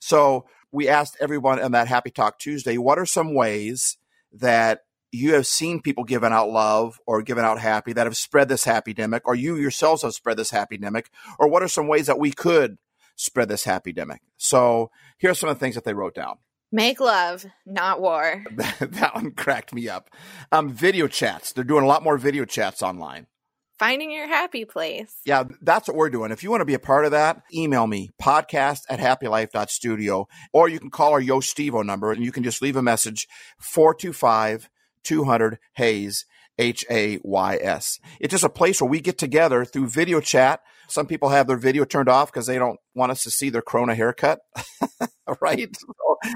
So 0.00 0.44
we 0.70 0.88
asked 0.88 1.16
everyone 1.20 1.62
on 1.62 1.72
that 1.72 1.88
Happy 1.88 2.10
Talk 2.10 2.38
Tuesday, 2.38 2.76
what 2.76 2.98
are 2.98 3.06
some 3.06 3.34
ways 3.34 3.96
that 4.32 4.80
you 5.10 5.34
have 5.34 5.46
seen 5.46 5.80
people 5.80 6.04
giving 6.04 6.32
out 6.32 6.50
love 6.50 6.98
or 7.06 7.22
giving 7.22 7.44
out 7.44 7.58
happy 7.58 7.92
that 7.92 8.06
have 8.06 8.16
spread 8.16 8.48
this 8.48 8.64
happy 8.64 8.94
demic, 8.94 9.20
or 9.24 9.34
you 9.34 9.56
yourselves 9.56 10.02
have 10.02 10.14
spread 10.14 10.38
this 10.38 10.50
happy 10.50 10.78
demic, 10.78 11.06
or 11.38 11.48
what 11.48 11.62
are 11.62 11.68
some 11.68 11.86
ways 11.86 12.06
that 12.06 12.18
we 12.18 12.32
could 12.32 12.78
spread 13.14 13.48
this 13.48 13.64
happy 13.64 13.92
demic? 13.92 14.18
So 14.38 14.90
here 15.18 15.30
are 15.30 15.34
some 15.34 15.50
of 15.50 15.56
the 15.56 15.60
things 15.60 15.74
that 15.74 15.84
they 15.84 15.94
wrote 15.94 16.14
down. 16.14 16.36
Make 16.74 17.00
love, 17.00 17.44
not 17.66 18.00
war. 18.00 18.42
that 18.56 19.14
one 19.14 19.32
cracked 19.32 19.74
me 19.74 19.90
up. 19.90 20.08
Um, 20.50 20.72
video 20.72 21.06
chats. 21.06 21.52
They're 21.52 21.64
doing 21.64 21.84
a 21.84 21.86
lot 21.88 22.02
more 22.02 22.16
video 22.16 22.46
chats 22.46 22.82
online. 22.82 23.26
Finding 23.82 24.12
your 24.12 24.28
happy 24.28 24.64
place. 24.64 25.12
Yeah, 25.24 25.42
that's 25.60 25.88
what 25.88 25.96
we're 25.96 26.08
doing. 26.08 26.30
If 26.30 26.44
you 26.44 26.50
want 26.52 26.60
to 26.60 26.64
be 26.64 26.74
a 26.74 26.78
part 26.78 27.04
of 27.04 27.10
that, 27.10 27.42
email 27.52 27.88
me, 27.88 28.10
podcast 28.22 28.82
at 28.88 29.00
happylife.studio, 29.00 30.28
or 30.52 30.68
you 30.68 30.78
can 30.78 30.88
call 30.88 31.10
our 31.10 31.20
Yo 31.20 31.40
Stevo 31.40 31.84
number 31.84 32.12
and 32.12 32.24
you 32.24 32.30
can 32.30 32.44
just 32.44 32.62
leave 32.62 32.76
a 32.76 32.82
message 32.82 33.26
425 33.58 34.70
200 35.02 35.58
Hays, 35.74 36.26
H 36.58 36.84
A 36.88 37.18
Y 37.24 37.58
S. 37.60 37.98
It's 38.20 38.30
just 38.30 38.44
a 38.44 38.48
place 38.48 38.80
where 38.80 38.88
we 38.88 39.00
get 39.00 39.18
together 39.18 39.64
through 39.64 39.88
video 39.88 40.20
chat. 40.20 40.60
Some 40.88 41.06
people 41.06 41.30
have 41.30 41.46
their 41.46 41.56
video 41.56 41.84
turned 41.84 42.08
off 42.08 42.32
because 42.32 42.46
they 42.46 42.58
don't 42.58 42.78
want 42.94 43.12
us 43.12 43.22
to 43.22 43.30
see 43.30 43.50
their 43.50 43.62
Corona 43.62 43.94
haircut. 43.94 44.40
right? 45.40 45.70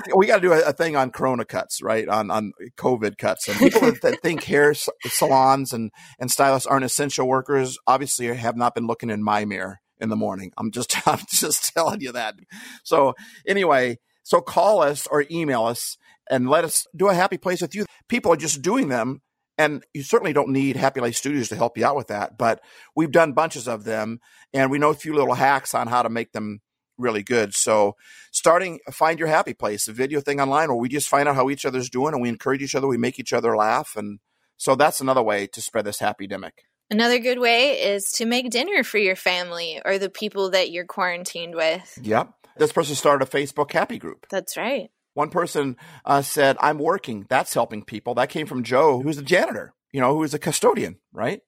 So 0.08 0.16
we 0.16 0.26
got 0.26 0.36
to 0.36 0.42
do 0.42 0.52
a, 0.52 0.70
a 0.70 0.72
thing 0.72 0.96
on 0.96 1.10
Corona 1.10 1.44
cuts, 1.44 1.80
right? 1.80 2.08
On 2.08 2.28
on 2.28 2.52
COVID 2.76 3.18
cuts. 3.18 3.46
And 3.46 3.56
people 3.56 3.82
that, 3.82 4.02
that 4.02 4.20
think 4.20 4.42
hair 4.44 4.74
salons 4.74 5.72
and 5.72 5.92
and 6.18 6.28
stylists 6.28 6.66
aren't 6.66 6.84
essential 6.84 7.28
workers 7.28 7.78
obviously 7.86 8.26
have 8.34 8.56
not 8.56 8.74
been 8.74 8.88
looking 8.88 9.10
in 9.10 9.22
my 9.22 9.44
mirror 9.44 9.78
in 10.00 10.08
the 10.08 10.16
morning. 10.16 10.50
I'm 10.58 10.72
just 10.72 11.06
I'm 11.06 11.20
just 11.30 11.72
telling 11.72 12.00
you 12.00 12.10
that. 12.10 12.34
So 12.82 13.14
anyway, 13.46 13.98
so 14.24 14.40
call 14.40 14.82
us 14.82 15.06
or 15.06 15.24
email 15.30 15.66
us 15.66 15.96
and 16.28 16.50
let 16.50 16.64
us 16.64 16.84
do 16.96 17.08
a 17.08 17.14
happy 17.14 17.38
place 17.38 17.62
with 17.62 17.74
you. 17.74 17.86
People 18.08 18.32
are 18.32 18.36
just 18.36 18.62
doing 18.62 18.88
them. 18.88 19.20
And 19.58 19.84
you 19.94 20.02
certainly 20.02 20.32
don't 20.32 20.50
need 20.50 20.76
Happy 20.76 21.00
Life 21.00 21.16
Studios 21.16 21.48
to 21.48 21.56
help 21.56 21.78
you 21.78 21.86
out 21.86 21.96
with 21.96 22.08
that, 22.08 22.36
but 22.36 22.60
we've 22.94 23.10
done 23.10 23.32
bunches 23.32 23.66
of 23.66 23.84
them 23.84 24.20
and 24.52 24.70
we 24.70 24.78
know 24.78 24.90
a 24.90 24.94
few 24.94 25.14
little 25.14 25.34
hacks 25.34 25.74
on 25.74 25.86
how 25.86 26.02
to 26.02 26.10
make 26.10 26.32
them 26.32 26.60
really 26.98 27.22
good. 27.22 27.54
So 27.54 27.96
starting 28.32 28.80
find 28.90 29.18
your 29.18 29.28
happy 29.28 29.54
place, 29.54 29.88
a 29.88 29.92
video 29.92 30.20
thing 30.20 30.40
online 30.40 30.68
where 30.68 30.76
we 30.76 30.88
just 30.88 31.08
find 31.08 31.28
out 31.28 31.36
how 31.36 31.50
each 31.50 31.64
other's 31.64 31.90
doing 31.90 32.12
and 32.12 32.22
we 32.22 32.28
encourage 32.28 32.62
each 32.62 32.74
other, 32.74 32.86
we 32.86 32.98
make 32.98 33.18
each 33.18 33.32
other 33.32 33.56
laugh. 33.56 33.96
And 33.96 34.18
so 34.56 34.74
that's 34.74 35.00
another 35.00 35.22
way 35.22 35.46
to 35.48 35.62
spread 35.62 35.84
this 35.84 36.00
happy 36.00 36.28
demic. 36.28 36.52
Another 36.90 37.18
good 37.18 37.40
way 37.40 37.80
is 37.80 38.04
to 38.12 38.26
make 38.26 38.50
dinner 38.50 38.84
for 38.84 38.98
your 38.98 39.16
family 39.16 39.80
or 39.84 39.98
the 39.98 40.10
people 40.10 40.50
that 40.50 40.70
you're 40.70 40.86
quarantined 40.86 41.54
with. 41.54 41.98
Yep. 42.02 42.32
This 42.58 42.72
person 42.72 42.94
started 42.94 43.26
a 43.26 43.30
Facebook 43.30 43.72
happy 43.72 43.98
group. 43.98 44.26
That's 44.30 44.56
right. 44.56 44.90
One 45.16 45.30
person 45.30 45.76
uh, 46.04 46.20
said, 46.20 46.58
I'm 46.60 46.78
working. 46.78 47.24
That's 47.30 47.54
helping 47.54 47.82
people. 47.82 48.14
That 48.14 48.28
came 48.28 48.46
from 48.46 48.62
Joe, 48.62 49.00
who's 49.00 49.16
a 49.16 49.22
janitor, 49.22 49.72
you 49.90 50.00
know, 50.00 50.12
who 50.14 50.22
is 50.22 50.34
a 50.34 50.38
custodian, 50.38 50.98
right? 51.10 51.40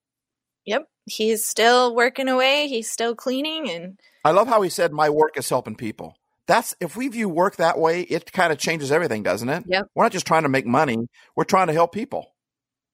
Yep. 0.65 0.89
He's 1.05 1.45
still 1.45 1.95
working 1.95 2.29
away. 2.29 2.67
He's 2.69 2.91
still 2.91 3.15
cleaning 3.15 3.69
and 3.69 4.01
I 4.25 4.31
love 4.31 4.49
how 4.49 4.63
he 4.63 4.71
said, 4.71 4.93
My 4.93 5.11
work 5.11 5.37
is 5.39 5.49
helping 5.49 5.77
people. 5.77 6.15
That's 6.47 6.75
if 6.81 6.97
we 6.97 7.09
view 7.09 7.29
work 7.29 7.57
that 7.57 7.79
way, 7.79 8.01
it 8.01 8.33
kind 8.33 8.53
of 8.53 8.59
changes 8.59 8.91
everything, 8.91 9.23
doesn't 9.23 9.49
it? 9.49 9.65
Yep. 9.67 9.89
We're 9.95 10.05
not 10.05 10.13
just 10.13 10.27
trying 10.27 10.45
to 10.45 10.49
make 10.49 10.67
money, 10.67 10.97
we're 11.37 11.45
trying 11.45 11.67
to 11.67 11.75
help 11.75 11.93
people. 11.93 12.35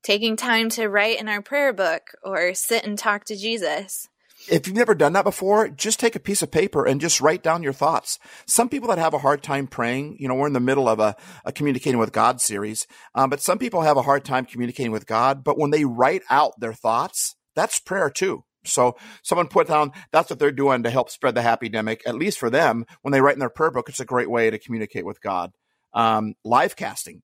taking 0.02 0.36
time 0.36 0.68
to 0.70 0.88
write 0.88 1.20
in 1.20 1.28
our 1.28 1.40
prayer 1.40 1.72
book 1.72 2.02
or 2.22 2.52
sit 2.54 2.84
and 2.84 2.98
talk 2.98 3.24
to 3.26 3.36
Jesus. 3.36 4.08
If 4.48 4.66
you've 4.66 4.76
never 4.76 4.94
done 4.94 5.14
that 5.14 5.24
before, 5.24 5.68
just 5.68 6.00
take 6.00 6.16
a 6.16 6.20
piece 6.20 6.42
of 6.42 6.50
paper 6.50 6.84
and 6.84 7.00
just 7.00 7.20
write 7.20 7.42
down 7.42 7.62
your 7.62 7.72
thoughts. 7.72 8.18
Some 8.46 8.68
people 8.68 8.88
that 8.88 8.98
have 8.98 9.14
a 9.14 9.18
hard 9.18 9.42
time 9.42 9.66
praying, 9.66 10.16
you 10.18 10.28
know, 10.28 10.34
we're 10.34 10.46
in 10.46 10.52
the 10.52 10.60
middle 10.60 10.88
of 10.88 11.00
a, 11.00 11.16
a 11.44 11.52
communicating 11.52 11.98
with 11.98 12.12
God 12.12 12.40
series, 12.40 12.86
um, 13.14 13.30
but 13.30 13.40
some 13.40 13.58
people 13.58 13.82
have 13.82 13.96
a 13.96 14.02
hard 14.02 14.24
time 14.24 14.44
communicating 14.44 14.92
with 14.92 15.06
God. 15.06 15.44
But 15.44 15.58
when 15.58 15.70
they 15.70 15.84
write 15.84 16.22
out 16.30 16.52
their 16.58 16.74
thoughts, 16.74 17.36
that's 17.54 17.78
prayer 17.78 18.10
too. 18.10 18.44
So 18.64 18.96
someone 19.22 19.48
put 19.48 19.68
down 19.68 19.92
that's 20.10 20.30
what 20.30 20.38
they're 20.38 20.50
doing 20.50 20.82
to 20.84 20.90
help 20.90 21.10
spread 21.10 21.34
the 21.34 21.42
happy 21.42 21.68
demic. 21.68 22.00
At 22.06 22.14
least 22.14 22.38
for 22.38 22.50
them, 22.50 22.86
when 23.02 23.12
they 23.12 23.20
write 23.20 23.34
in 23.34 23.40
their 23.40 23.50
prayer 23.50 23.70
book, 23.70 23.88
it's 23.88 24.00
a 24.00 24.06
great 24.06 24.30
way 24.30 24.50
to 24.50 24.58
communicate 24.58 25.04
with 25.04 25.20
God. 25.20 25.52
Um, 25.92 26.34
live 26.44 26.74
casting 26.74 27.22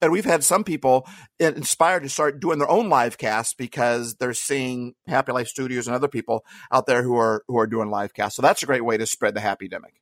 and 0.00 0.12
we've 0.12 0.24
had 0.24 0.44
some 0.44 0.64
people 0.64 1.06
inspired 1.38 2.02
to 2.02 2.08
start 2.08 2.40
doing 2.40 2.58
their 2.58 2.70
own 2.70 2.88
live 2.88 3.18
casts 3.18 3.54
because 3.54 4.16
they're 4.16 4.34
seeing 4.34 4.94
Happy 5.06 5.32
Life 5.32 5.48
Studios 5.48 5.86
and 5.86 5.96
other 5.96 6.08
people 6.08 6.44
out 6.72 6.86
there 6.86 7.02
who 7.02 7.16
are 7.16 7.42
who 7.48 7.58
are 7.58 7.66
doing 7.66 7.90
live 7.90 8.14
casts. 8.14 8.36
So 8.36 8.42
that's 8.42 8.62
a 8.62 8.66
great 8.66 8.84
way 8.84 8.96
to 8.96 9.06
spread 9.06 9.34
the 9.34 9.40
happy 9.40 9.68
demic. 9.68 9.94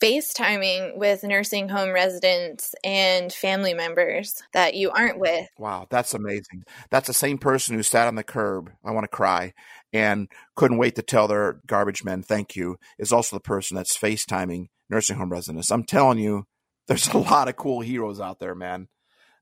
FaceTiming 0.00 0.96
with 0.96 1.24
nursing 1.24 1.68
home 1.68 1.92
residents 1.92 2.76
and 2.84 3.32
family 3.32 3.74
members 3.74 4.40
that 4.52 4.74
you 4.74 4.90
aren't 4.90 5.18
with. 5.18 5.48
Wow, 5.58 5.88
that's 5.90 6.14
amazing. 6.14 6.62
That's 6.90 7.08
the 7.08 7.12
same 7.12 7.38
person 7.38 7.74
who 7.74 7.82
sat 7.82 8.06
on 8.06 8.14
the 8.14 8.22
curb. 8.22 8.70
I 8.84 8.92
want 8.92 9.04
to 9.04 9.08
cry 9.08 9.52
and 9.92 10.28
couldn't 10.54 10.78
wait 10.78 10.94
to 10.94 11.02
tell 11.02 11.26
their 11.26 11.60
garbage 11.66 12.04
men 12.04 12.22
thank 12.22 12.54
you 12.54 12.76
is 13.00 13.12
also 13.12 13.34
the 13.34 13.40
person 13.40 13.76
that's 13.76 13.98
FaceTiming 13.98 14.66
nursing 14.88 15.16
home 15.16 15.32
residents. 15.32 15.72
I'm 15.72 15.84
telling 15.84 16.18
you, 16.18 16.44
there's 16.86 17.08
a 17.08 17.18
lot 17.18 17.48
of 17.48 17.56
cool 17.56 17.80
heroes 17.80 18.20
out 18.20 18.38
there, 18.38 18.54
man 18.54 18.88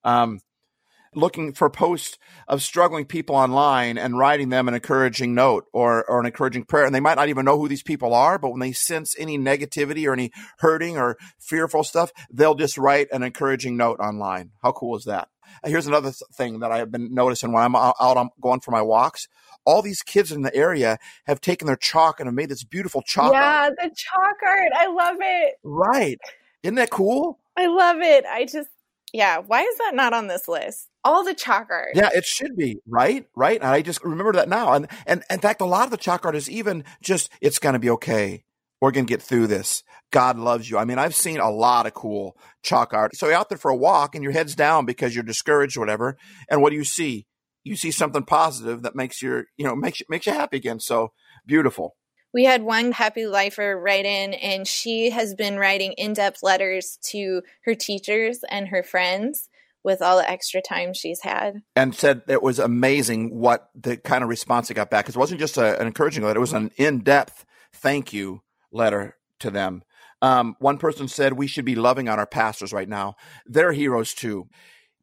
um, 0.05 0.41
looking 1.15 1.53
for 1.53 1.71
posts 1.71 2.19
of 2.47 2.63
struggling 2.63 3.05
people 3.05 3.35
online 3.35 3.99
and 3.99 4.19
writing 4.19 4.49
them 4.49 4.69
an 4.69 4.75
encouraging 4.75 5.35
note 5.35 5.65
or, 5.73 6.05
or 6.09 6.21
an 6.21 6.27
encouraging 6.27 6.65
prayer. 6.65 6.85
And 6.85 6.95
they 6.95 7.01
might 7.01 7.17
not 7.17 7.29
even 7.29 7.45
know 7.45 7.59
who 7.59 7.69
these 7.69 7.83
people 7.83 8.15
are, 8.15 8.39
but 8.39 8.51
when 8.51 8.61
they 8.61 8.73
sense 8.73 9.15
any 9.19 9.39
negativity 9.39 10.07
or 10.07 10.13
any 10.13 10.31
hurting 10.59 10.97
or 10.97 11.17
fearful 11.41 11.85
stuff, 11.85 12.13
they'll 12.31 12.55
just 12.55 12.79
write 12.79 13.09
an 13.13 13.23
encouraging 13.23 13.77
note 13.77 14.01
online. 14.01 14.51
How 14.63 14.73
cool 14.73 14.97
is 14.97 15.05
that? 15.05 15.29
Here's 15.65 15.87
another 15.87 16.13
thing 16.35 16.61
that 16.61 16.71
I 16.71 16.79
have 16.79 16.93
been 16.93 17.15
noticing 17.15 17.53
when 17.53 17.63
I'm 17.63 17.75
out, 17.75 17.95
I'm 18.01 18.29
going 18.41 18.61
for 18.61 18.71
my 18.71 18.83
walks. 18.83 19.27
All 19.65 19.83
these 19.83 20.03
kids 20.03 20.31
in 20.31 20.43
the 20.43 20.55
area 20.55 20.99
have 21.27 21.41
taken 21.41 21.67
their 21.67 21.77
chalk 21.77 22.21
and 22.21 22.27
have 22.27 22.35
made 22.35 22.49
this 22.49 22.65
beautiful 22.65 23.03
chalk. 23.03 23.33
Yeah, 23.33 23.65
art. 23.65 23.75
the 23.77 23.91
chalk 23.95 24.37
art. 24.47 24.73
I 24.77 24.87
love 24.89 25.17
it. 25.21 25.55
Right. 25.63 26.19
Isn't 26.63 26.77
that 26.77 26.91
cool? 26.91 27.39
I 27.57 27.67
love 27.67 27.99
it. 28.01 28.25
I 28.25 28.45
just 28.45 28.69
yeah, 29.13 29.39
why 29.39 29.63
is 29.63 29.79
that 29.79 29.95
not 29.95 30.13
on 30.13 30.27
this 30.27 30.49
list? 30.49 30.89
All 31.05 31.25
the 31.25 31.35
chalk 31.35 31.69
art. 31.71 31.91
Yeah, 31.95 32.11
it 32.13 32.25
should 32.25 32.57
be, 32.57 32.81
right? 32.87 33.27
Right? 33.35 33.61
And 33.61 33.71
I 33.71 33.83
just 33.83 34.05
remember 34.05 34.33
that 34.33 34.49
now. 34.49 34.73
And 34.73 34.89
and 35.07 35.23
in 35.31 35.41
fact, 35.41 35.61
a 35.61 35.67
lot 35.67 35.85
of 35.85 35.91
the 35.91 35.97
chalk 35.97 36.25
art 36.25 36.37
is 36.37 36.51
even 36.51 36.85
just 37.03 37.31
it's 37.41 37.59
gonna 37.59 37.79
be 37.79 37.91
okay. 37.91 38.45
We're 38.81 38.91
gonna 38.91 39.07
get 39.07 39.23
through 39.23 39.47
this. 39.47 39.83
God 40.11 40.39
loves 40.39 40.69
you. 40.71 40.79
I 40.79 40.85
mean, 40.85 40.99
I've 40.99 41.15
seen 41.15 41.41
a 41.41 41.51
lot 41.51 41.87
of 41.87 41.95
cool 41.95 42.37
chalk 42.63 42.93
art. 42.93 43.17
So 43.17 43.27
you're 43.27 43.37
out 43.37 43.49
there 43.49 43.59
for 43.59 43.71
a 43.71 43.77
walk 43.77 44.15
and 44.15 44.23
your 44.23 44.33
head's 44.33 44.55
down 44.55 44.87
because 44.87 45.15
you're 45.15 45.25
discouraged 45.25 45.77
or 45.77 45.81
whatever. 45.81 46.17
And 46.51 46.63
what 46.63 46.71
do 46.71 46.77
you 46.77 46.85
see? 46.85 47.27
You 47.65 47.77
see 47.77 47.91
something 47.91 48.23
positive 48.23 48.83
that 48.83 48.97
makes 48.97 49.21
your, 49.21 49.47
you 49.57 49.65
know, 49.65 49.77
makes 49.77 50.01
makes 50.09 50.27
you 50.27 50.33
happy 50.33 50.57
again. 50.57 50.81
So 50.81 51.13
beautiful 51.47 51.97
we 52.33 52.45
had 52.45 52.63
one 52.63 52.93
happy 52.93 53.27
lifer 53.27 53.79
write 53.79 54.05
in 54.05 54.35
and 54.35 54.67
she 54.67 55.11
has 55.11 55.35
been 55.35 55.57
writing 55.57 55.93
in-depth 55.93 56.43
letters 56.43 56.99
to 57.11 57.43
her 57.65 57.75
teachers 57.75 58.41
and 58.51 58.69
her 58.69 58.83
friends 58.83 59.49
with 59.85 60.03
all 60.03 60.19
the 60.19 60.29
extra 60.29 60.61
time 60.61 60.93
she's 60.93 61.21
had. 61.23 61.63
And 61.75 61.95
said 61.95 62.23
it 62.29 62.43
was 62.43 62.59
amazing 62.59 63.35
what 63.35 63.71
the 63.75 63.97
kind 63.97 64.23
of 64.23 64.29
response 64.29 64.71
it 64.71 64.75
got 64.75 64.91
back. 64.91 65.05
Because 65.05 65.17
it 65.17 65.21
wasn't 65.21 65.41
just 65.41 65.57
a, 65.57 65.81
an 65.81 65.87
encouraging 65.87 66.25
letter 66.25 66.39
it 66.39 66.41
was 66.41 66.53
an 66.53 66.71
in-depth 66.77 67.47
thank 67.73 68.13
you 68.13 68.43
letter 68.73 69.17
to 69.41 69.51
them. 69.51 69.83
Um, 70.21 70.57
one 70.59 70.79
person 70.79 71.07
said 71.07 71.35
we 71.35 71.47
should 71.47 71.65
be 71.65 71.77
loving 71.77 72.09
on 72.09 72.19
our 72.19 72.27
pastors 72.27 72.73
right 72.73 72.89
now. 72.89 73.15
They're 73.47 73.73
heroes 73.73 74.15
too 74.15 74.49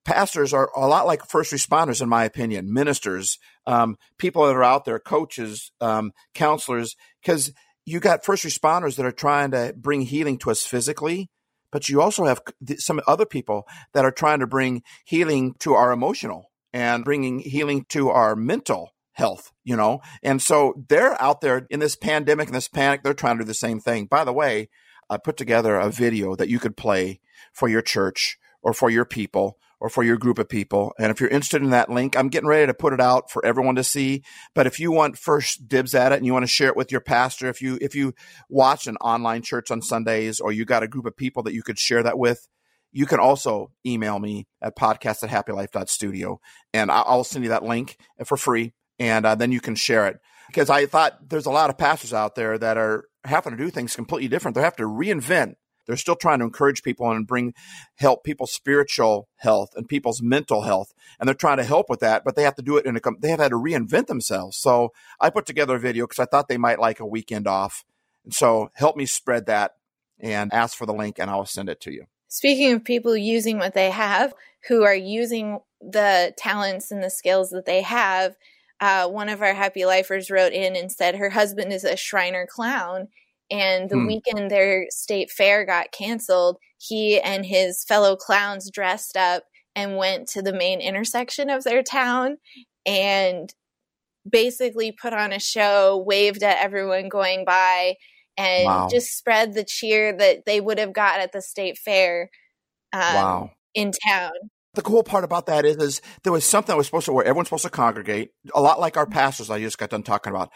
pastors 0.05 0.53
are 0.53 0.69
a 0.75 0.87
lot 0.87 1.07
like 1.07 1.25
first 1.25 1.51
responders, 1.51 2.01
in 2.01 2.07
my 2.07 2.23
opinion, 2.23 2.71
ministers, 2.71 3.37
um, 3.65 3.97
people 4.17 4.45
that 4.45 4.55
are 4.55 4.63
out 4.63 4.85
there, 4.85 4.99
coaches, 4.99 5.71
um, 5.81 6.13
counselors, 6.33 6.95
because 7.21 7.51
you 7.85 7.99
got 7.99 8.23
first 8.23 8.45
responders 8.45 8.95
that 8.95 9.05
are 9.05 9.11
trying 9.11 9.51
to 9.51 9.73
bring 9.75 10.01
healing 10.01 10.37
to 10.39 10.51
us 10.51 10.63
physically, 10.63 11.29
but 11.71 11.89
you 11.89 12.01
also 12.01 12.25
have 12.25 12.41
some 12.77 13.01
other 13.07 13.25
people 13.25 13.67
that 13.93 14.05
are 14.05 14.11
trying 14.11 14.39
to 14.39 14.47
bring 14.47 14.83
healing 15.03 15.55
to 15.59 15.73
our 15.73 15.91
emotional 15.91 16.51
and 16.71 17.03
bringing 17.03 17.39
healing 17.39 17.85
to 17.89 18.09
our 18.09 18.35
mental 18.35 18.91
health, 19.13 19.51
you 19.63 19.75
know? 19.75 20.01
And 20.23 20.41
so 20.41 20.85
they're 20.89 21.19
out 21.21 21.41
there 21.41 21.67
in 21.69 21.79
this 21.79 21.95
pandemic 21.95 22.47
and 22.47 22.55
this 22.55 22.67
panic, 22.67 23.01
they're 23.03 23.13
trying 23.13 23.37
to 23.37 23.43
do 23.43 23.47
the 23.47 23.53
same 23.53 23.79
thing. 23.79 24.05
By 24.05 24.23
the 24.23 24.33
way, 24.33 24.69
I 25.09 25.17
put 25.17 25.37
together 25.37 25.75
a 25.75 25.89
video 25.89 26.35
that 26.35 26.49
you 26.49 26.59
could 26.59 26.77
play 26.77 27.19
for 27.53 27.67
your 27.67 27.81
church 27.81 28.37
or 28.61 28.73
for 28.73 28.89
your 28.89 29.05
people 29.05 29.57
or 29.85 29.89
for 29.89 30.03
your 30.03 30.17
group 30.17 30.39
of 30.39 30.49
people. 30.49 30.95
And 30.97 31.11
if 31.11 31.19
you're 31.19 31.29
interested 31.29 31.61
in 31.61 31.69
that 31.69 31.91
link, 31.91 32.17
I'm 32.17 32.29
getting 32.29 32.49
ready 32.49 32.65
to 32.65 32.73
put 32.73 32.91
it 32.91 32.99
out 32.99 33.29
for 33.29 33.45
everyone 33.45 33.75
to 33.75 33.83
see. 33.83 34.23
But 34.55 34.65
if 34.65 34.79
you 34.79 34.91
want 34.91 35.15
first 35.15 35.67
dibs 35.67 35.93
at 35.93 36.11
it 36.11 36.15
and 36.15 36.25
you 36.25 36.33
want 36.33 36.41
to 36.41 36.51
share 36.51 36.69
it 36.69 36.75
with 36.75 36.91
your 36.91 37.01
pastor, 37.01 37.49
if 37.49 37.61
you 37.61 37.77
if 37.79 37.93
you 37.93 38.15
watch 38.49 38.87
an 38.87 38.97
online 38.97 39.43
church 39.43 39.69
on 39.69 39.83
Sundays 39.83 40.39
or 40.39 40.51
you 40.51 40.65
got 40.65 40.81
a 40.81 40.87
group 40.87 41.05
of 41.05 41.15
people 41.15 41.43
that 41.43 41.53
you 41.53 41.61
could 41.61 41.77
share 41.77 42.01
that 42.01 42.17
with, 42.17 42.47
you 42.91 43.05
can 43.05 43.19
also 43.19 43.69
email 43.85 44.17
me 44.17 44.47
at 44.59 44.75
podcast 44.75 45.21
at 45.21 45.29
happylife.studio 45.29 46.39
and 46.73 46.89
I'll 46.89 47.23
send 47.23 47.45
you 47.45 47.49
that 47.49 47.63
link 47.63 47.97
for 48.25 48.37
free. 48.37 48.73
And 48.97 49.23
uh, 49.23 49.35
then 49.35 49.51
you 49.51 49.61
can 49.61 49.75
share 49.75 50.07
it 50.07 50.17
because 50.47 50.71
I 50.71 50.87
thought 50.87 51.29
there's 51.29 51.45
a 51.45 51.51
lot 51.51 51.69
of 51.69 51.77
pastors 51.77 52.11
out 52.11 52.33
there 52.33 52.57
that 52.57 52.77
are 52.77 53.03
having 53.23 53.55
to 53.55 53.63
do 53.63 53.69
things 53.69 53.95
completely 53.95 54.29
different. 54.29 54.55
They 54.55 54.61
have 54.61 54.77
to 54.77 54.83
reinvent 54.85 55.57
they're 55.85 55.97
still 55.97 56.15
trying 56.15 56.39
to 56.39 56.45
encourage 56.45 56.83
people 56.83 57.09
and 57.11 57.27
bring 57.27 57.53
help 57.95 58.23
people's 58.23 58.51
spiritual 58.51 59.27
health 59.37 59.71
and 59.75 59.87
people's 59.87 60.21
mental 60.21 60.63
health. 60.63 60.93
And 61.19 61.27
they're 61.27 61.35
trying 61.35 61.57
to 61.57 61.63
help 61.63 61.89
with 61.89 61.99
that, 61.99 62.23
but 62.23 62.35
they 62.35 62.43
have 62.43 62.55
to 62.55 62.61
do 62.61 62.77
it 62.77 62.85
in 62.85 62.97
a, 62.97 63.01
they 63.19 63.29
have 63.29 63.39
had 63.39 63.51
to 63.51 63.57
reinvent 63.57 64.07
themselves. 64.07 64.57
So 64.57 64.91
I 65.19 65.29
put 65.29 65.45
together 65.45 65.75
a 65.75 65.79
video 65.79 66.05
because 66.05 66.19
I 66.19 66.25
thought 66.25 66.47
they 66.47 66.57
might 66.57 66.79
like 66.79 66.99
a 66.99 67.05
weekend 67.05 67.47
off. 67.47 67.85
And 68.23 68.33
so 68.33 68.71
help 68.73 68.95
me 68.95 69.05
spread 69.05 69.45
that 69.45 69.75
and 70.19 70.53
ask 70.53 70.77
for 70.77 70.85
the 70.85 70.93
link 70.93 71.19
and 71.19 71.29
I'll 71.29 71.45
send 71.45 71.69
it 71.69 71.81
to 71.81 71.91
you. 71.91 72.05
Speaking 72.27 72.73
of 72.73 72.83
people 72.83 73.15
using 73.15 73.59
what 73.59 73.73
they 73.73 73.91
have, 73.91 74.33
who 74.67 74.83
are 74.83 74.95
using 74.95 75.59
the 75.79 76.33
talents 76.37 76.91
and 76.91 77.03
the 77.03 77.09
skills 77.09 77.51
that 77.51 77.65
they 77.65 77.81
have, 77.81 78.35
uh, 78.81 79.07
one 79.07 79.29
of 79.29 79.41
our 79.41 79.53
happy 79.53 79.85
lifers 79.85 80.29
wrote 80.29 80.51
in 80.51 80.75
and 80.75 80.91
said 80.91 81.15
her 81.15 81.29
husband 81.29 81.71
is 81.71 81.83
a 81.83 81.95
Shriner 81.95 82.45
clown 82.45 83.07
and 83.51 83.89
the 83.89 83.95
hmm. 83.95 84.07
weekend 84.07 84.49
their 84.49 84.87
state 84.89 85.31
fair 85.31 85.65
got 85.65 85.91
canceled, 85.91 86.57
he 86.77 87.19
and 87.19 87.45
his 87.45 87.83
fellow 87.83 88.15
clowns 88.15 88.69
dressed 88.71 89.17
up 89.17 89.43
and 89.75 89.97
went 89.97 90.27
to 90.29 90.41
the 90.41 90.53
main 90.53 90.79
intersection 90.79 91.49
of 91.49 91.63
their 91.63 91.83
town 91.83 92.37
and 92.85 93.53
basically 94.29 94.91
put 94.91 95.13
on 95.13 95.31
a 95.31 95.39
show, 95.39 96.03
waved 96.05 96.43
at 96.43 96.63
everyone 96.63 97.09
going 97.09 97.45
by, 97.45 97.95
and 98.37 98.65
wow. 98.65 98.87
just 98.89 99.17
spread 99.17 99.53
the 99.53 99.63
cheer 99.63 100.15
that 100.17 100.45
they 100.45 100.59
would 100.59 100.79
have 100.79 100.93
got 100.93 101.19
at 101.19 101.31
the 101.31 101.41
state 101.41 101.77
fair 101.77 102.29
um, 102.93 103.01
wow. 103.01 103.51
in 103.73 103.91
town. 104.07 104.31
The 104.73 104.81
cool 104.81 105.03
part 105.03 105.23
about 105.23 105.45
that 105.45 105.65
is, 105.65 105.77
is 105.77 106.01
there 106.23 106.33
was 106.33 106.43
something 106.43 106.73
that 106.73 106.77
was 106.77 106.87
supposed 106.87 107.05
to 107.05 107.13
where 107.13 107.23
everyone's 107.23 107.47
supposed 107.47 107.63
to 107.63 107.69
congregate, 107.69 108.31
a 108.53 108.61
lot 108.61 108.79
like 108.79 108.97
our 108.97 109.05
pastors 109.05 109.49
I 109.49 109.61
just 109.61 109.77
got 109.77 109.89
done 109.89 110.03
talking 110.03 110.31
about 110.31 110.51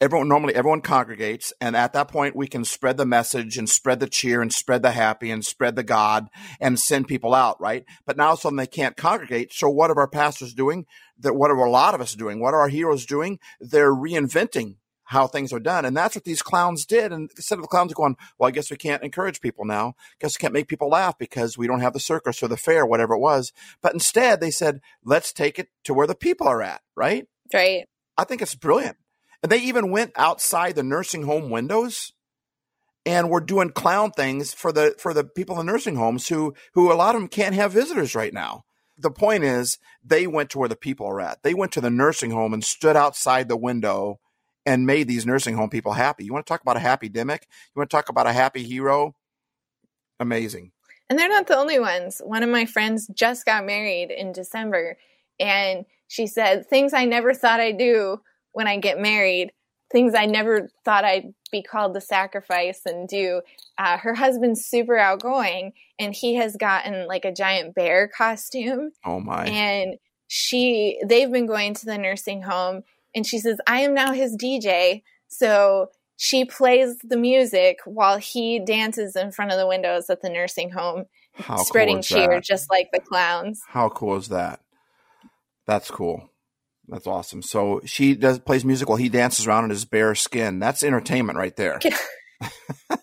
everyone 0.00 0.28
normally 0.28 0.54
everyone 0.54 0.80
congregates 0.80 1.52
and 1.60 1.76
at 1.76 1.92
that 1.92 2.08
point 2.08 2.36
we 2.36 2.46
can 2.46 2.64
spread 2.64 2.96
the 2.96 3.06
message 3.06 3.58
and 3.58 3.68
spread 3.68 4.00
the 4.00 4.08
cheer 4.08 4.40
and 4.40 4.52
spread 4.52 4.82
the 4.82 4.92
happy 4.92 5.30
and 5.30 5.44
spread 5.44 5.74
the 5.76 5.82
god 5.82 6.28
and 6.60 6.78
send 6.78 7.08
people 7.08 7.34
out 7.34 7.60
right? 7.60 7.84
But 8.06 8.16
now 8.16 8.34
suddenly 8.34 8.64
they 8.64 8.68
can't 8.68 8.96
congregate. 8.96 9.52
So 9.52 9.68
what 9.68 9.90
are 9.90 9.98
our 9.98 10.08
pastors 10.08 10.54
doing? 10.54 10.86
That 11.18 11.34
what 11.34 11.50
are 11.50 11.56
a 11.56 11.70
lot 11.70 11.94
of 11.94 12.00
us 12.00 12.14
doing? 12.14 12.40
What 12.40 12.54
are 12.54 12.60
our 12.60 12.68
heroes 12.68 13.06
doing? 13.06 13.38
They're 13.60 13.94
reinventing 13.94 14.76
how 15.04 15.26
things 15.26 15.54
are 15.54 15.60
done. 15.60 15.86
And 15.86 15.96
that's 15.96 16.14
what 16.14 16.24
these 16.24 16.42
clowns 16.42 16.84
did. 16.84 17.12
And 17.12 17.30
instead 17.34 17.58
of 17.58 17.62
the 17.62 17.68
clowns 17.68 17.94
going 17.94 18.16
well 18.38 18.48
i 18.48 18.50
guess 18.50 18.70
we 18.70 18.76
can't 18.76 19.02
encourage 19.02 19.40
people 19.40 19.64
now. 19.64 19.88
I 19.98 20.16
guess 20.20 20.38
we 20.38 20.40
can't 20.40 20.52
make 20.52 20.68
people 20.68 20.90
laugh 20.90 21.18
because 21.18 21.56
we 21.56 21.66
don't 21.66 21.80
have 21.80 21.94
the 21.94 22.00
circus 22.00 22.42
or 22.42 22.48
the 22.48 22.56
fair 22.56 22.84
whatever 22.86 23.14
it 23.14 23.20
was. 23.20 23.52
But 23.80 23.94
instead 23.94 24.40
they 24.40 24.50
said 24.50 24.80
let's 25.04 25.32
take 25.32 25.58
it 25.58 25.68
to 25.84 25.94
where 25.94 26.06
the 26.06 26.14
people 26.14 26.46
are 26.46 26.62
at 26.62 26.82
right? 26.94 27.26
Right. 27.52 27.86
I 28.16 28.24
think 28.24 28.42
it's 28.42 28.54
brilliant 28.54 28.96
and 29.42 29.52
they 29.52 29.58
even 29.58 29.90
went 29.90 30.12
outside 30.16 30.74
the 30.74 30.82
nursing 30.82 31.24
home 31.24 31.50
windows 31.50 32.12
and 33.06 33.30
were 33.30 33.40
doing 33.40 33.70
clown 33.70 34.10
things 34.10 34.52
for 34.52 34.72
the 34.72 34.94
for 34.98 35.14
the 35.14 35.24
people 35.24 35.58
in 35.58 35.66
the 35.66 35.72
nursing 35.72 35.96
homes 35.96 36.28
who 36.28 36.54
who 36.74 36.92
a 36.92 36.94
lot 36.94 37.14
of 37.14 37.20
them 37.20 37.28
can't 37.28 37.54
have 37.54 37.72
visitors 37.72 38.14
right 38.14 38.32
now. 38.32 38.64
The 38.98 39.10
point 39.10 39.44
is 39.44 39.78
they 40.04 40.26
went 40.26 40.50
to 40.50 40.58
where 40.58 40.68
the 40.68 40.76
people 40.76 41.06
are 41.06 41.20
at. 41.20 41.42
They 41.42 41.54
went 41.54 41.72
to 41.72 41.80
the 41.80 41.90
nursing 41.90 42.32
home 42.32 42.52
and 42.52 42.64
stood 42.64 42.96
outside 42.96 43.48
the 43.48 43.56
window 43.56 44.18
and 44.66 44.86
made 44.86 45.08
these 45.08 45.24
nursing 45.24 45.54
home 45.54 45.70
people 45.70 45.92
happy. 45.92 46.24
You 46.24 46.32
want 46.32 46.46
to 46.46 46.52
talk 46.52 46.60
about 46.60 46.76
a 46.76 46.80
happy 46.80 47.08
demic? 47.08 47.42
You 47.42 47.76
want 47.76 47.90
to 47.90 47.96
talk 47.96 48.08
about 48.08 48.26
a 48.26 48.32
happy 48.32 48.64
hero? 48.64 49.14
Amazing. 50.20 50.72
And 51.08 51.18
they're 51.18 51.28
not 51.28 51.46
the 51.46 51.56
only 51.56 51.78
ones. 51.78 52.20
One 52.22 52.42
of 52.42 52.50
my 52.50 52.66
friends 52.66 53.08
just 53.14 53.46
got 53.46 53.64
married 53.64 54.10
in 54.10 54.32
December 54.32 54.98
and 55.40 55.86
she 56.08 56.26
said, 56.26 56.68
Things 56.68 56.92
I 56.92 57.04
never 57.04 57.32
thought 57.32 57.60
I'd 57.60 57.78
do 57.78 58.20
when 58.58 58.66
I 58.66 58.76
get 58.78 58.98
married, 58.98 59.52
things 59.92 60.14
I 60.16 60.26
never 60.26 60.68
thought 60.84 61.04
I'd 61.04 61.32
be 61.52 61.62
called 61.62 61.94
to 61.94 62.00
sacrifice 62.00 62.80
and 62.84 63.06
do. 63.06 63.40
Uh, 63.78 63.98
her 63.98 64.14
husband's 64.14 64.66
super 64.66 64.98
outgoing, 64.98 65.74
and 65.96 66.12
he 66.12 66.34
has 66.34 66.56
gotten 66.56 67.06
like 67.06 67.24
a 67.24 67.30
giant 67.32 67.76
bear 67.76 68.08
costume. 68.08 68.90
Oh 69.04 69.20
my. 69.20 69.44
And 69.46 69.94
she, 70.26 70.98
they've 71.06 71.30
been 71.30 71.46
going 71.46 71.74
to 71.74 71.86
the 71.86 71.98
nursing 71.98 72.42
home, 72.42 72.82
and 73.14 73.24
she 73.24 73.38
says, 73.38 73.58
I 73.68 73.82
am 73.82 73.94
now 73.94 74.10
his 74.10 74.36
DJ. 74.36 75.04
So 75.28 75.90
she 76.16 76.44
plays 76.44 76.98
the 77.04 77.16
music 77.16 77.78
while 77.84 78.18
he 78.18 78.58
dances 78.58 79.14
in 79.14 79.30
front 79.30 79.52
of 79.52 79.58
the 79.58 79.68
windows 79.68 80.10
at 80.10 80.20
the 80.20 80.30
nursing 80.30 80.70
home, 80.70 81.04
How 81.34 81.58
spreading 81.58 81.98
is 81.98 82.08
cheer 82.08 82.26
that? 82.26 82.42
just 82.42 82.68
like 82.70 82.88
the 82.92 82.98
clowns. 82.98 83.62
How 83.68 83.88
cool 83.88 84.16
is 84.16 84.30
that? 84.30 84.58
That's 85.64 85.92
cool. 85.92 86.28
That's 86.88 87.06
awesome. 87.06 87.42
So 87.42 87.80
she 87.84 88.14
does 88.14 88.38
plays 88.38 88.64
music 88.64 88.88
while 88.88 88.96
he 88.96 89.08
dances 89.08 89.46
around 89.46 89.64
in 89.64 89.70
his 89.70 89.84
bear 89.84 90.14
skin. 90.14 90.58
That's 90.58 90.82
entertainment 90.82 91.38
right 91.38 91.54
there. 91.56 91.78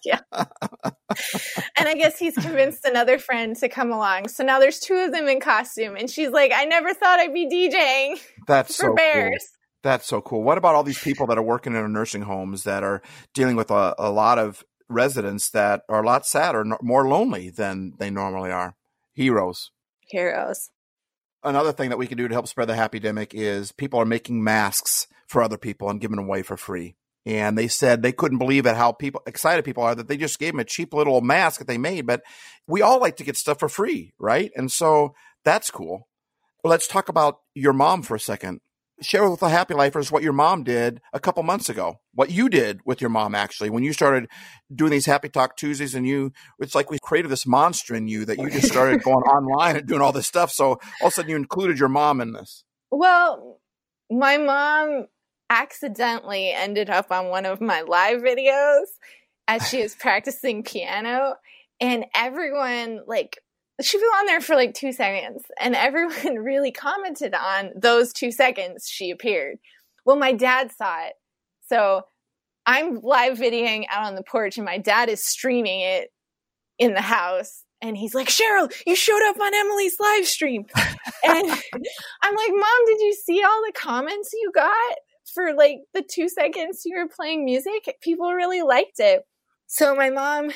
Yeah. 0.04 0.20
and 0.32 1.88
I 1.88 1.94
guess 1.96 2.18
he's 2.18 2.36
convinced 2.36 2.86
another 2.86 3.20
friend 3.20 3.56
to 3.58 3.70
come 3.70 3.92
along. 3.92 4.30
So 4.30 4.44
now 4.44 4.60
there's 4.60 4.80
two 4.80 4.96
of 4.96 5.12
them 5.12 5.28
in 5.28 5.40
costume, 5.40 5.96
and 5.96 6.10
she's 6.10 6.30
like, 6.30 6.52
I 6.54 6.66
never 6.66 6.94
thought 6.94 7.20
I'd 7.20 7.34
be 7.34 7.48
DJing 7.48 8.20
That's 8.48 8.76
for 8.76 8.82
so 8.82 8.88
cool. 8.88 8.96
bears. 8.96 9.46
That's 9.84 10.08
so 10.08 10.22
cool. 10.22 10.44
What 10.44 10.58
about 10.58 10.76
all 10.76 10.84
these 10.84 11.00
people 11.02 11.28
that 11.28 11.38
are 11.38 11.44
working 11.44 11.74
in 11.74 11.80
our 11.80 11.88
nursing 11.88 12.24
homes 12.24 12.64
that 12.64 12.84
are 12.84 13.02
dealing 13.34 13.56
with 13.56 13.72
a, 13.72 13.94
a 14.00 14.10
lot 14.10 14.40
of 14.40 14.64
residents 14.90 15.50
that 15.52 15.82
are 15.90 16.04
a 16.04 16.06
lot 16.06 16.26
sadder, 16.26 16.64
more 16.82 17.08
lonely 17.08 17.50
than 17.50 17.94
they 18.00 18.10
normally 18.10 18.52
are? 18.52 18.76
Heroes. 19.14 19.72
Heroes. 20.08 20.70
Another 21.46 21.72
thing 21.72 21.90
that 21.92 21.98
we 21.98 22.08
can 22.08 22.18
do 22.18 22.28
to 22.28 22.34
help 22.34 22.48
spread 22.48 22.68
the 22.68 22.76
happy 22.76 23.00
demic 23.00 23.34
is 23.34 23.72
people 23.72 24.00
are 24.00 24.06
making 24.06 24.44
masks 24.44 25.06
for 25.28 25.44
other 25.44 25.60
people 25.60 25.90
and 25.90 26.02
giving 26.02 26.18
them 26.18 26.26
away 26.26 26.42
for 26.42 26.58
free. 26.58 26.96
And 27.24 27.56
they 27.56 27.68
said 27.68 28.02
they 28.02 28.12
couldn't 28.12 28.40
believe 28.40 28.66
at 28.66 28.76
how 28.76 28.92
people 28.92 29.22
excited 29.28 29.64
people 29.64 29.84
are 29.84 29.94
that 29.94 30.08
they 30.08 30.18
just 30.18 30.40
gave 30.40 30.54
them 30.54 30.60
a 30.60 30.66
cheap 30.66 30.94
little 30.94 31.22
mask 31.22 31.60
that 31.60 31.68
they 31.68 31.78
made. 31.78 32.08
But 32.08 32.24
we 32.68 32.82
all 32.82 33.00
like 33.00 33.18
to 33.18 33.24
get 33.24 33.38
stuff 33.38 33.60
for 33.60 33.70
free, 33.70 34.14
right? 34.18 34.52
And 34.56 34.72
so 34.72 35.14
that's 35.44 35.70
cool. 35.70 36.08
Let's 36.64 36.88
talk 36.88 37.10
about 37.10 37.42
your 37.54 37.74
mom 37.74 38.02
for 38.02 38.16
a 38.16 38.20
second. 38.20 38.62
Share 39.02 39.30
with 39.30 39.42
the 39.42 39.50
Happy 39.50 39.74
Lifers 39.74 40.12
what 40.12 40.24
your 40.24 40.32
mom 40.34 40.64
did 40.64 41.02
a 41.12 41.20
couple 41.20 41.44
months 41.44 41.68
ago. 41.68 42.00
What 42.14 42.30
you 42.30 42.48
did 42.48 42.80
with 42.86 43.02
your 43.02 43.10
mom 43.10 43.36
actually 43.36 43.70
when 43.70 43.84
you 43.84 43.92
started 43.92 44.30
doing 44.74 44.92
these 44.92 45.06
Happy 45.06 45.28
Talk 45.28 45.58
Tuesdays, 45.58 45.96
and 45.96 46.08
you 46.08 46.32
it's 46.60 46.76
like 46.76 46.90
we 46.90 46.98
created 47.00 47.30
this 47.30 47.46
monster 47.46 47.94
in 47.94 48.08
you 48.08 48.24
that 48.26 48.38
you 48.38 48.50
just 48.50 48.68
started 48.68 49.04
going 49.04 49.18
online 49.24 49.76
and 49.76 49.88
doing 49.88 50.02
all 50.02 50.14
this 50.14 50.28
stuff. 50.28 50.50
So 50.50 50.66
all 50.68 50.78
of 51.02 51.08
a 51.08 51.12
sudden 51.12 51.30
you 51.30 51.36
included 51.36 51.78
your 51.78 51.90
mom 51.90 52.22
in 52.22 52.32
this. 52.32 52.64
Well, 52.90 53.60
my 54.10 54.38
mom 54.38 55.08
accidentally 55.50 56.52
ended 56.52 56.90
up 56.90 57.12
on 57.12 57.28
one 57.28 57.46
of 57.46 57.60
my 57.60 57.82
live 57.82 58.22
videos 58.22 58.86
as 59.48 59.68
she 59.68 59.82
was 59.82 59.94
practicing 60.00 60.64
piano, 60.64 61.36
and 61.82 62.06
everyone 62.16 63.02
like 63.08 63.40
she 63.82 63.98
was 63.98 64.20
on 64.20 64.26
there 64.26 64.42
for 64.42 64.56
like 64.56 64.74
two 64.74 64.92
seconds, 64.92 65.44
and 65.60 65.76
everyone 65.76 66.36
really 66.44 66.72
commented 66.72 67.34
on 67.34 67.72
those 67.76 68.14
two 68.14 68.32
seconds 68.32 68.88
she 68.90 69.12
appeared. 69.12 69.58
Well, 70.06 70.16
my 70.16 70.34
dad 70.34 70.72
saw 70.72 71.06
it, 71.06 71.14
so 71.68 72.04
I'm 72.66 73.02
live 73.02 73.38
videoing 73.38 73.86
out 73.90 74.06
on 74.06 74.16
the 74.16 74.24
porch, 74.24 74.58
and 74.58 74.66
my 74.66 74.78
dad 74.78 75.10
is 75.10 75.24
streaming 75.24 75.82
it 75.82 76.10
in 76.80 76.94
the 76.94 77.02
house. 77.02 77.64
And 77.82 77.96
he's 77.96 78.16
like, 78.16 78.30
Cheryl, 78.30 78.72
you 78.88 78.96
showed 78.96 79.22
up 79.28 79.40
on 79.40 79.54
Emily's 79.54 80.00
live 80.00 80.26
stream. 80.26 80.66
And 81.28 81.50
I'm 82.22 82.36
like, 82.36 82.52
Mom, 82.52 82.86
did 82.86 83.00
you 83.00 83.16
see 83.16 83.42
all 83.42 83.62
the 83.66 83.74
comments 83.76 84.30
you 84.32 84.52
got 84.54 84.96
for 85.34 85.56
like 85.56 85.80
the 85.96 86.04
two 86.04 86.30
seconds 86.30 86.84
you 86.86 86.96
were 86.96 87.08
playing 87.08 87.46
music? 87.46 87.96
People 88.00 88.32
really 88.32 88.62
liked 88.62 89.00
it. 89.00 89.24
So 89.66 89.96
my 89.96 90.12
mom 90.12 90.52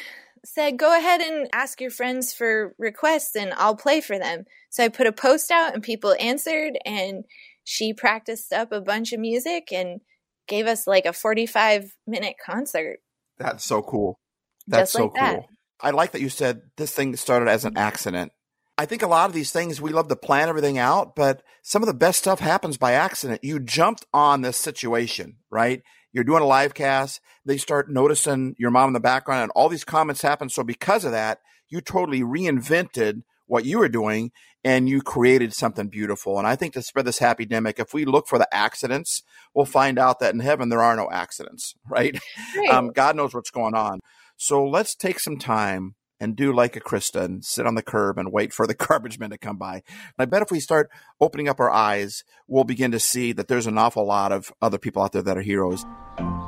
said, 0.45 0.77
Go 0.77 0.97
ahead 0.97 1.21
and 1.21 1.47
ask 1.53 1.81
your 1.81 1.91
friends 1.91 2.33
for 2.33 2.73
requests 2.77 3.35
and 3.35 3.53
I'll 3.53 3.75
play 3.75 4.01
for 4.01 4.17
them. 4.17 4.45
So 4.69 4.83
I 4.83 4.89
put 4.89 5.07
a 5.07 5.11
post 5.11 5.51
out 5.51 5.73
and 5.73 5.83
people 5.83 6.15
answered 6.19 6.77
and 6.85 7.25
she 7.63 7.93
practiced 7.93 8.51
up 8.51 8.71
a 8.71 8.81
bunch 8.81 9.13
of 9.13 9.19
music 9.19 9.71
and 9.71 10.01
gave 10.47 10.67
us 10.67 10.87
like 10.87 11.05
a 11.05 11.13
45 11.13 11.93
minute 12.07 12.35
concert. 12.43 12.99
That's 13.37 13.63
so 13.63 13.81
cool. 13.81 14.19
That's 14.67 14.91
Just 14.91 14.93
so 14.93 15.03
like 15.05 15.13
that. 15.15 15.35
cool. 15.35 15.45
I 15.81 15.91
like 15.91 16.11
that 16.11 16.21
you 16.21 16.29
said 16.29 16.61
this 16.77 16.91
thing 16.91 17.15
started 17.15 17.47
as 17.47 17.65
an 17.65 17.77
accident. 17.77 18.31
I 18.77 18.85
think 18.85 19.01
a 19.01 19.07
lot 19.07 19.29
of 19.29 19.33
these 19.33 19.51
things 19.51 19.81
we 19.81 19.91
love 19.91 20.07
to 20.07 20.15
plan 20.15 20.49
everything 20.49 20.77
out, 20.77 21.15
but 21.15 21.43
some 21.63 21.83
of 21.83 21.87
the 21.87 21.93
best 21.93 22.19
stuff 22.19 22.39
happens 22.39 22.77
by 22.77 22.93
accident. 22.93 23.43
You 23.43 23.59
jumped 23.59 24.05
on 24.13 24.41
this 24.41 24.57
situation, 24.57 25.37
right? 25.49 25.83
You're 26.11 26.23
doing 26.23 26.41
a 26.41 26.47
live 26.47 26.73
cast. 26.73 27.21
They 27.45 27.57
start 27.57 27.89
noticing 27.89 28.55
your 28.57 28.71
mom 28.71 28.89
in 28.89 28.93
the 28.93 28.99
background 28.99 29.43
and 29.43 29.51
all 29.55 29.69
these 29.69 29.83
comments 29.83 30.21
happen. 30.21 30.49
So 30.49 30.63
because 30.63 31.05
of 31.05 31.11
that, 31.11 31.39
you 31.69 31.81
totally 31.81 32.21
reinvented 32.21 33.23
what 33.45 33.65
you 33.65 33.79
were 33.79 33.89
doing 33.89 34.31
and 34.63 34.89
you 34.89 35.01
created 35.01 35.53
something 35.53 35.87
beautiful. 35.87 36.37
And 36.37 36.47
I 36.47 36.55
think 36.55 36.73
to 36.73 36.81
spread 36.81 37.05
this 37.05 37.19
happy 37.19 37.45
demic, 37.45 37.79
if 37.79 37.93
we 37.93 38.05
look 38.05 38.27
for 38.27 38.37
the 38.37 38.53
accidents, 38.53 39.23
we'll 39.53 39.65
find 39.65 39.97
out 39.97 40.19
that 40.19 40.33
in 40.33 40.39
heaven 40.39 40.69
there 40.69 40.81
are 40.81 40.95
no 40.95 41.09
accidents, 41.11 41.75
right? 41.89 42.19
Right. 42.57 42.69
Um, 42.69 42.91
God 42.91 43.15
knows 43.15 43.33
what's 43.33 43.51
going 43.51 43.75
on. 43.75 43.99
So 44.37 44.65
let's 44.65 44.95
take 44.95 45.19
some 45.19 45.37
time 45.37 45.95
and 46.19 46.35
do 46.35 46.53
like 46.53 46.75
a 46.75 46.79
Krista 46.81 47.21
and 47.23 47.43
sit 47.43 47.65
on 47.65 47.75
the 47.75 47.81
curb 47.81 48.17
and 48.17 48.31
wait 48.31 48.53
for 48.53 48.67
the 48.67 48.73
garbage 48.87 49.19
men 49.19 49.29
to 49.29 49.37
come 49.37 49.57
by. 49.57 49.75
And 49.75 49.83
I 50.19 50.25
bet 50.25 50.41
if 50.41 50.51
we 50.51 50.59
start 50.59 50.89
opening 51.21 51.47
up 51.47 51.59
our 51.59 51.69
eyes, 51.69 52.23
we'll 52.47 52.63
begin 52.63 52.91
to 52.91 52.99
see 52.99 53.31
that 53.33 53.47
there's 53.47 53.67
an 53.67 53.77
awful 53.77 54.05
lot 54.05 54.31
of 54.31 54.51
other 54.61 54.77
people 54.77 55.01
out 55.01 55.11
there 55.11 55.21
that 55.21 55.37
are 55.37 55.41
heroes. 55.41 55.85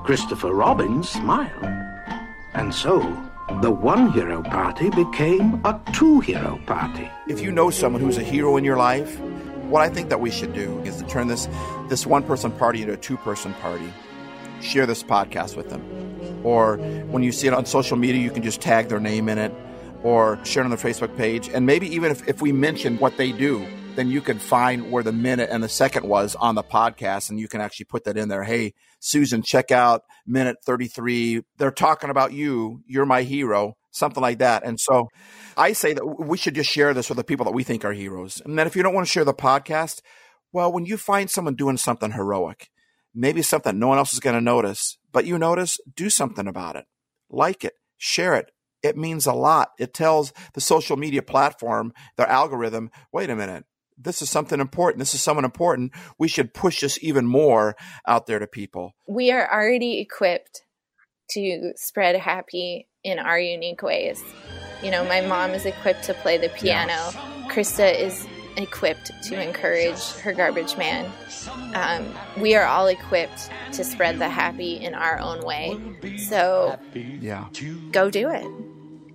Christopher 0.04 0.54
Robin 0.54 1.04
smiled. 1.04 1.64
And 2.54 2.74
so, 2.74 3.00
the 3.62 3.72
one 3.72 4.12
hero 4.12 4.42
party 4.42 4.90
became 4.90 5.62
a 5.66 5.80
two 5.94 6.20
hero 6.20 6.60
party. 6.66 7.10
If 7.28 7.42
you 7.42 7.52
know 7.52 7.70
someone 7.70 8.02
who's 8.02 8.18
a 8.18 8.24
hero 8.24 8.58
in 8.58 8.64
your 8.64 8.78
life, 8.78 9.20
what 9.70 9.82
I 9.82 9.90
think 9.90 10.10
that 10.10 10.20
we 10.20 10.32
should 10.32 10.54
do 10.54 10.80
is 10.84 10.98
to 10.98 11.08
turn 11.08 11.28
this 11.28 11.48
this 11.88 12.06
one 12.06 12.24
person 12.24 12.52
party 12.52 12.82
into 12.82 12.94
a 12.94 12.98
two 12.98 13.18
person 13.18 13.54
party. 13.56 13.92
Share 14.62 14.86
this 14.86 15.04
podcast 15.04 15.56
with 15.56 15.70
them. 15.70 15.82
Or 16.44 16.78
when 16.78 17.24
you 17.24 17.32
see 17.32 17.48
it 17.48 17.54
on 17.54 17.66
social 17.66 17.98
media, 17.98 18.22
you 18.22 18.32
can 18.32 18.44
just 18.44 18.62
tag 18.62 18.90
their 18.90 19.00
name 19.00 19.30
in 19.30 19.38
it 19.38 19.54
or 20.04 20.44
share 20.46 20.64
it 20.64 20.66
on 20.66 20.72
their 20.72 20.80
Facebook 20.80 21.16
page. 21.18 21.50
And 21.50 21.66
maybe 21.66 21.88
even 21.94 22.12
if, 22.12 22.28
if 22.28 22.42
we 22.42 22.52
mention 22.52 22.98
what 22.98 23.18
they 23.18 23.32
do, 23.32 23.66
then 23.96 24.10
you 24.10 24.22
can 24.22 24.40
find 24.40 24.92
where 24.92 25.04
the 25.04 25.12
minute 25.12 25.50
and 25.52 25.64
the 25.64 25.70
second 25.70 26.08
was 26.08 26.36
on 26.36 26.56
the 26.56 26.64
podcast 26.64 27.30
and 27.30 27.40
you 27.40 27.48
can 27.48 27.62
actually 27.62 27.86
put 27.86 28.06
that 28.06 28.18
in 28.18 28.30
there. 28.30 28.44
Hey, 28.44 28.74
Susan, 29.00 29.42
check 29.42 29.72
out 29.72 30.04
minute 30.26 30.58
33. 30.66 31.42
They're 31.58 31.72
talking 31.72 32.10
about 32.10 32.32
you. 32.32 32.82
You're 32.88 33.06
my 33.06 33.24
hero, 33.24 33.76
something 33.92 34.22
like 34.22 34.40
that. 34.40 34.64
And 34.66 34.80
so 34.80 35.10
I 35.58 35.74
say 35.74 35.94
that 35.94 36.06
we 36.06 36.38
should 36.38 36.56
just 36.56 36.70
share 36.70 36.94
this 36.94 37.10
with 37.10 37.18
the 37.18 37.24
people 37.24 37.46
that 37.46 37.54
we 37.54 37.64
think 37.64 37.84
are 37.84 37.94
heroes. 37.94 38.42
And 38.46 38.58
then 38.58 38.68
if 38.68 38.76
you 38.76 38.84
don't 38.84 38.94
want 38.94 39.06
to 39.06 39.12
share 39.12 39.26
the 39.26 39.34
podcast, 39.34 40.02
well, 40.54 40.72
when 40.72 40.86
you 40.86 40.98
find 40.98 41.30
someone 41.30 41.56
doing 41.56 41.78
something 41.78 42.12
heroic, 42.12 42.70
maybe 43.14 43.42
something 43.42 43.78
no 43.78 43.88
one 43.88 43.98
else 43.98 44.14
is 44.14 44.20
going 44.20 44.36
to 44.36 44.42
notice, 44.42 44.98
but 45.12 45.26
you 45.26 45.38
notice, 45.38 45.80
do 45.96 46.10
something 46.10 46.48
about 46.48 46.76
it. 46.76 46.86
Like 47.30 47.64
it, 47.64 47.74
share 47.98 48.36
it. 48.36 48.52
It 48.84 48.98
means 48.98 49.26
a 49.26 49.34
lot. 49.34 49.72
It 49.78 49.94
tells 49.94 50.34
the 50.54 50.62
social 50.62 50.98
media 50.98 51.22
platform, 51.22 51.94
their 52.18 52.28
algorithm, 52.28 52.90
wait 53.12 53.30
a 53.30 53.36
minute, 53.36 53.66
this 53.98 54.22
is 54.22 54.30
something 54.30 54.60
important. 54.60 55.00
This 55.00 55.14
is 55.14 55.22
someone 55.22 55.46
important. 55.46 55.92
We 56.18 56.28
should 56.28 56.54
push 56.54 56.82
this 56.82 56.98
even 57.02 57.26
more 57.26 57.76
out 58.08 58.26
there 58.26 58.40
to 58.40 58.48
people. 58.48 58.96
we 59.08 59.32
are 59.32 59.52
already 59.52 60.00
equipped 60.00 60.64
to 61.32 61.72
spread 61.76 62.16
happy 62.16 62.88
in 63.04 63.20
our 63.20 63.40
unique 63.40 63.82
ways. 63.82 64.22
You 64.84 64.92
know, 64.92 65.06
my 65.06 65.22
mom 65.22 65.52
is 65.52 65.66
equipped 65.66 66.04
to 66.06 66.14
play 66.16 66.38
the 66.38 66.50
piano. 66.50 66.94
Krista 67.50 67.94
is 67.98 68.28
equipped 68.58 69.12
to 69.24 69.42
encourage 69.42 70.02
her 70.18 70.34
garbage 70.34 70.78
man. 70.78 71.12
Um, 71.74 72.14
we 72.42 72.56
are 72.56 72.66
all 72.66 72.88
equipped 72.88 73.50
to 73.74 73.84
spread 73.84 74.20
the 74.20 74.30
happy 74.30 74.76
in 74.76 74.94
our 74.94 75.20
own 75.20 75.42
way. 75.42 75.80
So 76.18 76.78
Yeah. 76.94 77.48
go 77.92 78.10
do 78.10 78.30
it. 78.30 78.46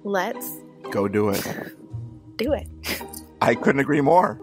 Let's 0.04 0.50
Go 0.90 1.08
do 1.08 1.30
it. 1.30 1.44
do 2.36 2.52
it. 2.52 2.68
I 3.40 3.54
couldn't 3.54 3.80
agree 3.80 4.00
more. 4.00 4.40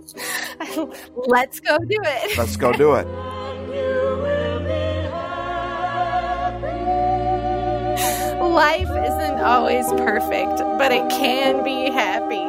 Let's 1.15 1.59
go 1.59 1.77
do 1.79 1.99
it. 2.03 2.37
Let's 2.37 2.57
go 2.57 2.73
do 2.73 2.95
it. 2.95 3.07
Life 8.41 8.89
isn't 8.89 9.39
always 9.39 9.87
perfect, 9.93 10.57
but 10.77 10.91
it 10.91 11.09
can 11.09 11.63
be 11.63 11.89
happy. 11.89 12.45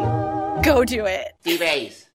Go 0.62 0.84
do 0.84 1.06
it. 1.06 1.32
D-Base. 1.44 2.03